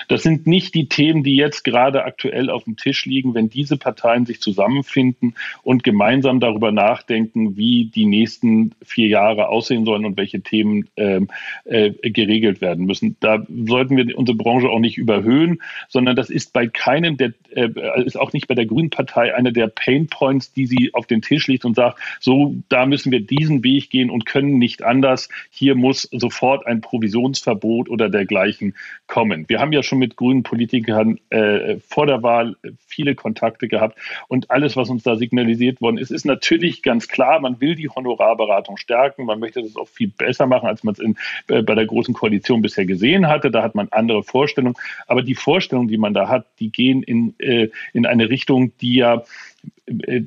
Das 0.08 0.22
sind 0.22 0.46
nicht 0.46 0.74
die 0.74 0.88
Themen, 0.88 1.22
die 1.22 1.36
jetzt 1.36 1.64
gerade 1.64 2.04
aktuell 2.04 2.50
auf 2.50 2.64
dem 2.64 2.76
Tisch 2.76 3.04
liegen, 3.06 3.34
wenn 3.34 3.48
diese 3.48 3.76
Parteien 3.76 4.26
sich 4.26 4.40
zusammenfinden 4.40 5.34
und 5.62 5.84
gemeinsam 5.84 6.40
darüber 6.40 6.72
nachdenken, 6.72 7.56
wie 7.56 7.86
die 7.86 8.06
nächsten 8.06 8.72
vier 8.82 9.08
Jahre 9.08 9.48
aussehen 9.48 9.84
sollen 9.84 10.04
und 10.04 10.16
welche 10.16 10.40
Themen 10.40 10.88
ähm, 10.96 11.28
äh, 11.64 11.90
geregelt 11.90 12.60
werden 12.60 12.86
müssen. 12.86 13.16
Da 13.20 13.44
sollten 13.66 13.96
wir 13.96 14.16
unsere 14.16 14.36
Branche 14.36 14.68
auch 14.68 14.78
nicht 14.78 14.98
überhöhen, 14.98 15.60
sondern 15.88 16.16
das 16.16 16.30
ist 16.30 16.52
bei 16.52 16.66
keinem 16.66 17.16
der, 17.16 17.32
äh, 17.50 17.68
ist 18.04 18.18
auch 18.18 18.32
nicht 18.32 18.48
bei 18.48 18.54
der 18.54 18.66
Grünen 18.66 18.90
Partei 18.90 19.34
einer 19.34 19.52
der 19.52 19.68
Pain 19.68 20.06
Points, 20.06 20.52
die 20.52 20.66
sie 20.66 20.90
auf 20.94 21.06
den 21.06 21.22
Tisch 21.22 21.46
legt 21.46 21.64
und 21.64 21.74
sagt, 21.74 21.98
so, 22.20 22.56
da 22.68 22.86
müssen 22.86 23.12
wir 23.12 23.20
diesen 23.20 23.64
Weg 23.64 23.90
gehen 23.90 24.10
und 24.10 24.26
können 24.26 24.58
nicht 24.58 24.82
anders. 24.82 25.28
Hier 25.50 25.74
muss 25.74 26.08
sofort 26.12 26.66
ein 26.66 26.80
Provisionsverbot 26.80 27.88
oder 27.88 28.08
dergleichen 28.08 28.74
kommen. 29.06 29.48
Wir 29.48 29.60
haben 29.60 29.72
ja 29.72 29.81
schon 29.82 29.98
mit 29.98 30.16
grünen 30.16 30.42
Politikern 30.42 31.18
äh, 31.30 31.76
vor 31.86 32.06
der 32.06 32.22
Wahl 32.22 32.56
viele 32.86 33.14
Kontakte 33.14 33.68
gehabt 33.68 33.98
und 34.28 34.50
alles, 34.50 34.76
was 34.76 34.90
uns 34.90 35.02
da 35.02 35.16
signalisiert 35.16 35.80
worden 35.80 35.98
ist, 35.98 36.10
ist 36.10 36.24
natürlich 36.24 36.82
ganz 36.82 37.08
klar, 37.08 37.40
man 37.40 37.60
will 37.60 37.74
die 37.74 37.88
Honorarberatung 37.88 38.76
stärken, 38.76 39.24
man 39.24 39.40
möchte 39.40 39.62
das 39.62 39.76
auch 39.76 39.88
viel 39.88 40.08
besser 40.08 40.46
machen, 40.46 40.68
als 40.68 40.84
man 40.84 40.94
es 40.94 41.00
äh, 41.48 41.62
bei 41.62 41.74
der 41.74 41.86
Großen 41.86 42.14
Koalition 42.14 42.62
bisher 42.62 42.86
gesehen 42.86 43.28
hatte. 43.28 43.50
Da 43.50 43.62
hat 43.62 43.74
man 43.74 43.88
andere 43.90 44.22
Vorstellungen, 44.22 44.76
aber 45.06 45.22
die 45.22 45.34
Vorstellungen, 45.34 45.88
die 45.88 45.98
man 45.98 46.14
da 46.14 46.28
hat, 46.28 46.46
die 46.58 46.70
gehen 46.70 47.02
in, 47.02 47.34
äh, 47.38 47.68
in 47.92 48.06
eine 48.06 48.28
Richtung, 48.28 48.72
die 48.78 48.96
ja 48.96 49.22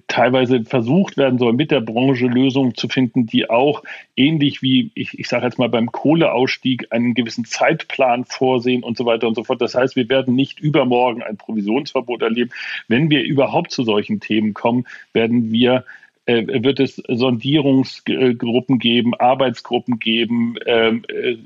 teilweise 0.07 0.63
versucht 0.63 1.17
werden 1.17 1.39
soll, 1.39 1.53
mit 1.53 1.71
der 1.71 1.81
Branche 1.81 2.27
Lösungen 2.27 2.75
zu 2.75 2.87
finden, 2.87 3.25
die 3.25 3.49
auch 3.49 3.83
ähnlich 4.15 4.61
wie, 4.61 4.91
ich, 4.95 5.17
ich 5.17 5.27
sage 5.27 5.45
jetzt 5.45 5.57
mal 5.57 5.69
beim 5.69 5.91
Kohleausstieg, 5.91 6.87
einen 6.91 7.13
gewissen 7.13 7.45
Zeitplan 7.45 8.25
vorsehen 8.25 8.83
und 8.83 8.97
so 8.97 9.05
weiter 9.05 9.27
und 9.27 9.35
so 9.35 9.43
fort. 9.43 9.61
Das 9.61 9.75
heißt, 9.75 9.95
wir 9.95 10.09
werden 10.09 10.35
nicht 10.35 10.59
übermorgen 10.59 11.23
ein 11.23 11.37
Provisionsverbot 11.37 12.21
erleben. 12.21 12.51
Wenn 12.87 13.09
wir 13.09 13.23
überhaupt 13.23 13.71
zu 13.71 13.83
solchen 13.83 14.19
Themen 14.19 14.53
kommen, 14.53 14.85
werden 15.13 15.51
wir 15.51 15.77
äh, 15.77 15.81
wird 16.27 16.79
es 16.79 16.95
Sondierungsgruppen 17.07 18.79
geben, 18.79 19.13
Arbeitsgruppen 19.13 19.99
geben, 19.99 20.55
ähm, 20.65 21.03
äh, 21.07 21.37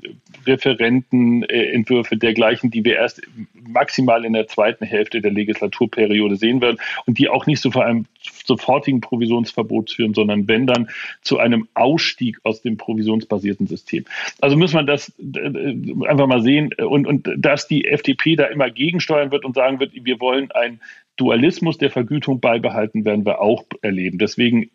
Referentenentwürfe 0.46 2.16
dergleichen, 2.16 2.70
die 2.70 2.84
wir 2.84 2.96
erst 2.96 3.20
maximal 3.52 4.24
in 4.24 4.32
der 4.32 4.48
zweiten 4.48 4.86
Hälfte 4.86 5.20
der 5.20 5.32
Legislaturperiode 5.32 6.36
sehen 6.36 6.62
werden 6.62 6.78
und 7.04 7.18
die 7.18 7.28
auch 7.28 7.46
nicht 7.46 7.60
so 7.60 7.70
vor 7.70 7.84
einem 7.84 8.06
sofortigen 8.44 9.00
Provisionsverbot 9.00 9.90
führen, 9.90 10.14
sondern 10.14 10.48
wenn 10.48 10.66
dann 10.66 10.88
zu 11.20 11.38
einem 11.38 11.68
Ausstieg 11.74 12.38
aus 12.42 12.62
dem 12.62 12.78
provisionsbasierten 12.78 13.66
System. 13.66 14.04
Also 14.40 14.56
muss 14.56 14.72
man 14.72 14.86
das 14.86 15.12
äh, 15.18 16.06
einfach 16.06 16.26
mal 16.26 16.42
sehen 16.42 16.72
und, 16.74 17.06
und 17.06 17.28
dass 17.36 17.68
die 17.68 17.86
FDP 17.86 18.36
da 18.36 18.46
immer 18.46 18.70
gegensteuern 18.70 19.30
wird 19.30 19.44
und 19.44 19.54
sagen 19.54 19.78
wird, 19.78 19.92
wir 19.94 20.20
wollen 20.20 20.50
ein 20.52 20.80
Dualismus 21.16 21.76
der 21.76 21.90
Vergütung 21.90 22.40
beibehalten, 22.40 23.04
werden 23.04 23.26
wir 23.26 23.40
auch 23.40 23.64
erleben. 23.82 24.18
Deswegen 24.18 24.70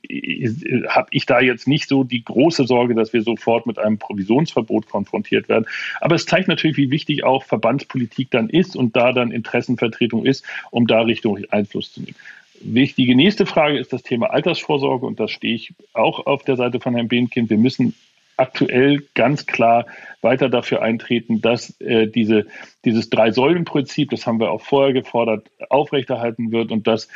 habe 0.88 1.08
ich 1.10 1.26
da 1.26 1.42
jetzt 1.42 1.68
nicht 1.68 1.90
so 1.90 2.04
die 2.04 2.24
große 2.24 2.68
Sorge, 2.68 2.94
dass 2.94 3.14
wir 3.14 3.24
sofort 3.24 3.66
mit 3.66 3.80
einem 3.80 3.98
Provisionsverbot 3.98 4.88
konfrontiert 4.88 5.50
werden. 5.50 5.66
Aber 6.02 6.16
es 6.16 6.26
zeigt 6.26 6.48
natürlich, 6.48 6.78
wie 6.78 6.92
wichtig 6.92 7.24
auch 7.24 7.44
Verbandspolitik 7.44 8.30
dann 8.30 8.50
ist 8.50 8.76
und 8.76 8.96
da 8.96 9.12
dann 9.12 9.32
Interessenvertretung 9.32 10.26
ist, 10.26 10.46
um 10.70 10.86
da 10.86 11.02
Richtung 11.02 11.40
Einfluss 11.50 11.94
zu 11.94 12.02
nehmen. 12.02 12.16
Wichtige 12.62 13.16
nächste 13.16 13.46
Frage 13.46 13.78
ist 13.78 13.92
das 13.92 14.04
Thema 14.04 14.28
Altersvorsorge 14.28 15.06
und 15.06 15.20
da 15.20 15.28
stehe 15.28 15.56
ich 15.56 15.74
auch 15.94 16.26
auf 16.26 16.44
der 16.44 16.56
Seite 16.56 16.80
von 16.80 16.96
Herrn 16.96 17.08
Behnkind. 17.08 17.50
Wir 17.50 17.58
müssen 17.58 17.96
aktuell 18.38 19.04
ganz 19.14 19.46
klar 19.46 19.86
weiter 20.22 20.50
dafür 20.50 20.82
eintreten, 20.82 21.42
dass 21.42 21.80
äh, 21.82 22.08
diese, 22.08 22.48
dieses 22.84 23.10
Drei-Säulen-Prinzip, 23.10 24.10
das 24.10 24.28
haben 24.28 24.40
wir 24.40 24.52
auch 24.52 24.62
vorher 24.62 24.94
gefordert, 24.94 25.50
aufrechterhalten 25.70 26.52
wird 26.52 26.72
und 26.72 26.88
dass 26.88 27.08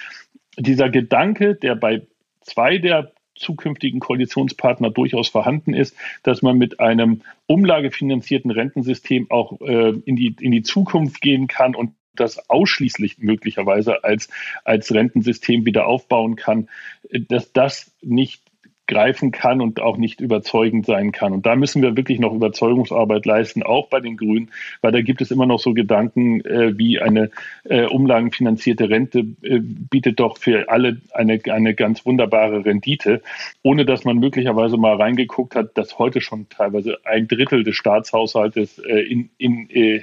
dieser 0.58 0.89
Gedanke, 0.89 1.55
der 1.55 1.75
bei 1.75 2.01
zwei 2.41 2.77
der 2.77 3.12
zukünftigen 3.36 3.99
Koalitionspartner 3.99 4.91
durchaus 4.91 5.29
vorhanden 5.29 5.73
ist, 5.73 5.95
dass 6.23 6.41
man 6.41 6.58
mit 6.58 6.79
einem 6.79 7.21
umlagefinanzierten 7.47 8.51
Rentensystem 8.51 9.32
auch 9.32 9.60
äh, 9.62 9.93
in, 10.05 10.15
die, 10.15 10.36
in 10.39 10.51
die 10.51 10.63
Zukunft 10.63 11.21
gehen 11.21 11.47
kann 11.47 11.73
und 11.73 11.93
das 12.15 12.49
ausschließlich 12.49 13.19
möglicherweise 13.19 14.03
als, 14.03 14.29
als 14.65 14.93
Rentensystem 14.93 15.65
wieder 15.65 15.88
aufbauen 15.88 16.36
kann, 16.36 16.67
dass 17.12 17.53
das 17.53 17.93
nicht 18.01 18.41
greifen 18.89 19.32
kann 19.32 19.62
und 19.62 19.80
auch 19.80 19.97
nicht 19.97 20.19
überzeugend 20.19 20.88
sein 20.88 21.12
kann. 21.12 21.32
Und 21.32 21.45
da 21.45 21.56
müssen 21.56 21.84
wir 21.84 21.95
wirklich 21.95 22.19
noch 22.19 22.34
Überzeugungsarbeit 22.34 23.23
leisten, 23.25 23.62
auch 23.62 23.88
bei 23.88 23.99
den 23.99 24.17
Grünen, 24.17 24.49
weil 24.82 24.91
da 24.91 25.02
gibt 25.02 25.21
es 25.21 25.30
immer 25.30 25.45
noch 25.45 25.60
so 25.60 25.75
Gedanken 25.75 26.41
äh, 26.43 26.75
wie 26.78 26.99
eine 26.99 27.30
äh, 27.65 27.86
umlagenfinanzierte 27.86 28.89
Rente 28.89 29.19
äh, 29.43 29.60
bietet 29.62 30.19
doch 30.19 30.39
für 30.39 30.69
alle 30.69 30.97
eine, 31.13 31.39
eine 31.52 31.75
ganz 31.75 32.04
wunderbare 32.04 32.65
Rendite, 32.65 33.21
ohne 33.62 33.86
dass 33.86 34.06
man 34.06 34.17
möglicherweise 34.17 34.78
mal 34.78 34.95
reingeguckt 34.95 35.56
hat, 35.56 35.78
dass 35.78 35.99
heute 35.99 36.19
schon 36.19 36.49
teilweise 36.49 36.97
ein 37.06 37.28
Drittel 37.28 37.63
des 37.63 37.75
Staatshaushaltes 37.75 38.80
äh, 38.80 39.02
in, 39.02 39.30
in, 39.38 39.69
äh, 39.69 40.02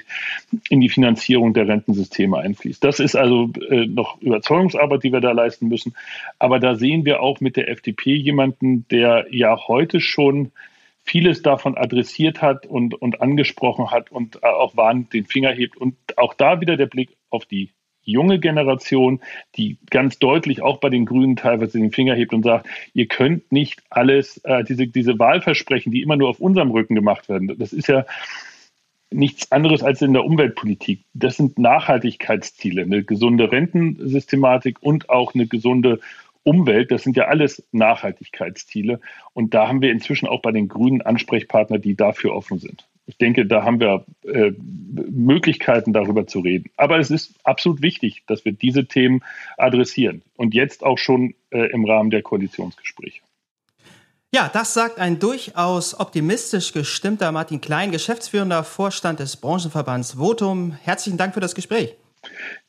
in 0.70 0.80
die 0.80 0.90
Finanzierung 0.90 1.54
der 1.54 1.66
Rentensysteme 1.66 2.38
einfließt. 2.38 2.84
Das 2.84 3.00
ist 3.00 3.16
also 3.16 3.50
äh, 3.68 3.86
noch 3.86 4.22
Überzeugungsarbeit, 4.22 5.02
die 5.02 5.12
wir 5.12 5.20
da 5.20 5.32
leisten 5.32 5.66
müssen. 5.66 5.96
Aber 6.38 6.60
da 6.60 6.76
sehen 6.76 7.04
wir 7.04 7.20
auch 7.20 7.40
mit 7.40 7.56
der 7.56 7.68
FDP 7.68 8.14
jemanden, 8.14 8.75
der 8.90 9.26
ja 9.30 9.56
heute 9.66 10.00
schon 10.00 10.52
vieles 11.04 11.42
davon 11.42 11.76
adressiert 11.76 12.42
hat 12.42 12.66
und, 12.66 12.94
und 12.94 13.22
angesprochen 13.22 13.90
hat 13.90 14.10
und 14.10 14.42
auch 14.42 14.76
warnend 14.76 15.12
den 15.12 15.24
Finger 15.24 15.52
hebt. 15.52 15.76
Und 15.76 15.96
auch 16.18 16.34
da 16.34 16.60
wieder 16.60 16.76
der 16.76 16.86
Blick 16.86 17.16
auf 17.30 17.44
die 17.44 17.70
junge 18.02 18.38
Generation, 18.38 19.20
die 19.56 19.78
ganz 19.90 20.18
deutlich 20.18 20.62
auch 20.62 20.78
bei 20.78 20.88
den 20.88 21.06
Grünen 21.06 21.36
teilweise 21.36 21.78
den 21.78 21.92
Finger 21.92 22.14
hebt 22.14 22.32
und 22.32 22.44
sagt, 22.44 22.66
ihr 22.94 23.06
könnt 23.06 23.50
nicht 23.52 23.82
alles, 23.90 24.38
äh, 24.44 24.64
diese, 24.64 24.86
diese 24.86 25.18
Wahlversprechen, 25.18 25.92
die 25.92 26.02
immer 26.02 26.16
nur 26.16 26.28
auf 26.28 26.40
unserem 26.40 26.70
Rücken 26.70 26.94
gemacht 26.94 27.28
werden, 27.28 27.54
das 27.58 27.72
ist 27.72 27.88
ja 27.88 28.06
nichts 29.10 29.52
anderes 29.52 29.82
als 29.82 30.02
in 30.02 30.12
der 30.12 30.24
Umweltpolitik. 30.24 31.04
Das 31.14 31.36
sind 31.36 31.58
Nachhaltigkeitsziele, 31.58 32.82
eine 32.82 33.04
gesunde 33.04 33.50
Rentensystematik 33.50 34.78
und 34.82 35.10
auch 35.10 35.34
eine 35.34 35.46
gesunde 35.46 36.00
Umwelt, 36.46 36.92
das 36.92 37.02
sind 37.02 37.16
ja 37.16 37.24
alles 37.24 37.66
Nachhaltigkeitsziele. 37.72 39.00
Und 39.32 39.52
da 39.52 39.66
haben 39.66 39.82
wir 39.82 39.90
inzwischen 39.90 40.28
auch 40.28 40.40
bei 40.42 40.52
den 40.52 40.68
Grünen 40.68 41.02
Ansprechpartner, 41.02 41.78
die 41.78 41.96
dafür 41.96 42.34
offen 42.34 42.58
sind. 42.58 42.86
Ich 43.06 43.18
denke, 43.18 43.46
da 43.46 43.64
haben 43.64 43.80
wir 43.80 44.04
äh, 44.22 44.52
Möglichkeiten, 45.10 45.92
darüber 45.92 46.26
zu 46.28 46.40
reden. 46.40 46.70
Aber 46.76 46.98
es 46.98 47.10
ist 47.10 47.34
absolut 47.42 47.82
wichtig, 47.82 48.22
dass 48.28 48.44
wir 48.44 48.52
diese 48.52 48.86
Themen 48.86 49.22
adressieren 49.56 50.22
und 50.36 50.54
jetzt 50.54 50.84
auch 50.84 50.98
schon 50.98 51.34
äh, 51.50 51.70
im 51.72 51.84
Rahmen 51.84 52.10
der 52.10 52.22
Koalitionsgespräche. 52.22 53.22
Ja, 54.32 54.48
das 54.52 54.74
sagt 54.74 55.00
ein 55.00 55.18
durchaus 55.18 55.98
optimistisch 55.98 56.72
gestimmter 56.72 57.32
Martin 57.32 57.60
Klein, 57.60 57.90
geschäftsführender 57.90 58.62
Vorstand 58.62 59.18
des 59.18 59.36
Branchenverbands 59.36 60.14
Votum. 60.14 60.78
Herzlichen 60.82 61.18
Dank 61.18 61.34
für 61.34 61.40
das 61.40 61.54
Gespräch. 61.54 61.96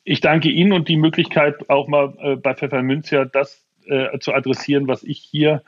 Ich 0.04 0.22
danke 0.22 0.50
Ihnen 0.50 0.74
und 0.74 0.88
die 0.88 0.98
Möglichkeit, 0.98 1.70
auch 1.70 1.88
mal 1.88 2.14
äh, 2.20 2.36
bei 2.36 2.56
Pfeffermünzer 2.56 3.26
das 3.26 3.67
äh, 3.88 4.20
zu 4.20 4.34
adressieren, 4.34 4.88
was 4.88 5.04
ich 5.04 5.20
hier 5.20 5.62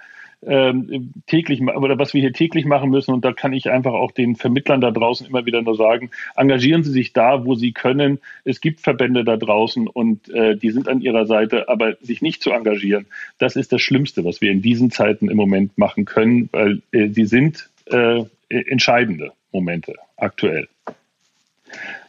ähm, 0.46 1.12
täglich 1.28 1.62
oder 1.62 1.98
was 1.98 2.14
wir 2.14 2.22
hier 2.22 2.34
täglich 2.34 2.66
machen 2.66 2.90
müssen. 2.90 3.14
Und 3.14 3.26
da 3.26 3.34
kann 3.34 3.54
ich 3.54 3.70
einfach 3.70 3.94
auch 3.94 4.12
den 4.12 4.36
Vermittlern 4.36 4.82
da 4.82 4.92
draußen 4.92 5.28
immer 5.28 5.46
wieder 5.46 5.62
nur 5.62 5.76
sagen, 5.76 6.12
engagieren 6.36 6.84
Sie 6.84 6.92
sich 6.92 7.14
da, 7.14 7.46
wo 7.46 7.56
Sie 7.56 7.74
können. 7.74 8.20
Es 8.46 8.62
gibt 8.62 8.80
Verbände 8.80 9.24
da 9.24 9.38
draußen 9.38 9.88
und 9.88 10.30
äh, 10.30 10.56
die 10.56 10.72
sind 10.72 10.88
an 10.88 11.02
Ihrer 11.02 11.26
Seite, 11.26 11.68
aber 11.68 11.96
sich 12.02 12.22
nicht 12.22 12.42
zu 12.42 12.52
engagieren, 12.52 13.06
das 13.38 13.56
ist 13.56 13.72
das 13.72 13.82
Schlimmste, 13.82 14.24
was 14.24 14.42
wir 14.42 14.52
in 14.52 14.62
diesen 14.62 14.92
Zeiten 14.92 15.30
im 15.30 15.38
Moment 15.38 15.78
machen 15.78 16.06
können, 16.06 16.50
weil 16.52 16.82
äh, 16.92 17.10
sie 17.10 17.26
sind 17.26 17.70
äh, 17.86 18.24
entscheidende 18.50 19.32
Momente 19.52 19.96
aktuell. 20.18 20.68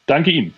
Danke 0.06 0.30
Ihnen. 0.30 0.54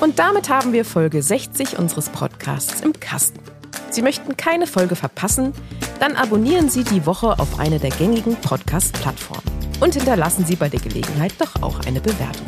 Und 0.00 0.18
damit 0.18 0.48
haben 0.50 0.72
wir 0.72 0.84
Folge 0.84 1.22
60 1.22 1.78
unseres 1.78 2.10
Podcasts 2.10 2.80
im 2.82 2.92
Kasten. 3.00 3.40
Sie 3.90 4.02
möchten 4.02 4.36
keine 4.36 4.66
Folge 4.66 4.94
verpassen? 4.94 5.52
Dann 6.00 6.16
abonnieren 6.16 6.68
Sie 6.68 6.84
die 6.84 7.06
Woche 7.06 7.38
auf 7.38 7.58
eine 7.58 7.78
der 7.78 7.90
gängigen 7.90 8.36
Podcast-Plattformen. 8.36 9.42
und 9.80 9.94
hinterlassen 9.94 10.46
Sie 10.46 10.56
bei 10.56 10.70
der 10.70 10.80
Gelegenheit 10.80 11.34
doch 11.38 11.62
auch 11.62 11.80
eine 11.86 12.00
Bewertung. 12.00 12.46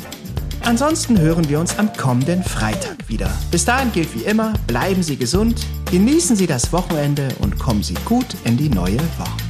Ansonsten 0.65 1.19
hören 1.19 1.49
wir 1.49 1.61
uns 1.61 1.79
am 1.79 1.93
kommenden 1.95 2.43
Freitag 2.43 2.97
wieder. 3.07 3.31
Bis 3.51 3.67
dahin 3.67 3.93
gilt 3.93 4.15
wie 4.15 4.25
immer, 4.25 4.55
bleiben 4.67 5.03
Sie 5.03 5.17
gesund, 5.17 5.67
genießen 5.91 6.37
Sie 6.37 6.47
das 6.47 6.73
Wochenende 6.73 7.29
und 7.41 7.59
kommen 7.59 7.83
Sie 7.83 7.95
gut 8.07 8.27
in 8.45 8.57
die 8.57 8.71
neue 8.71 8.99
Woche. 9.19 9.48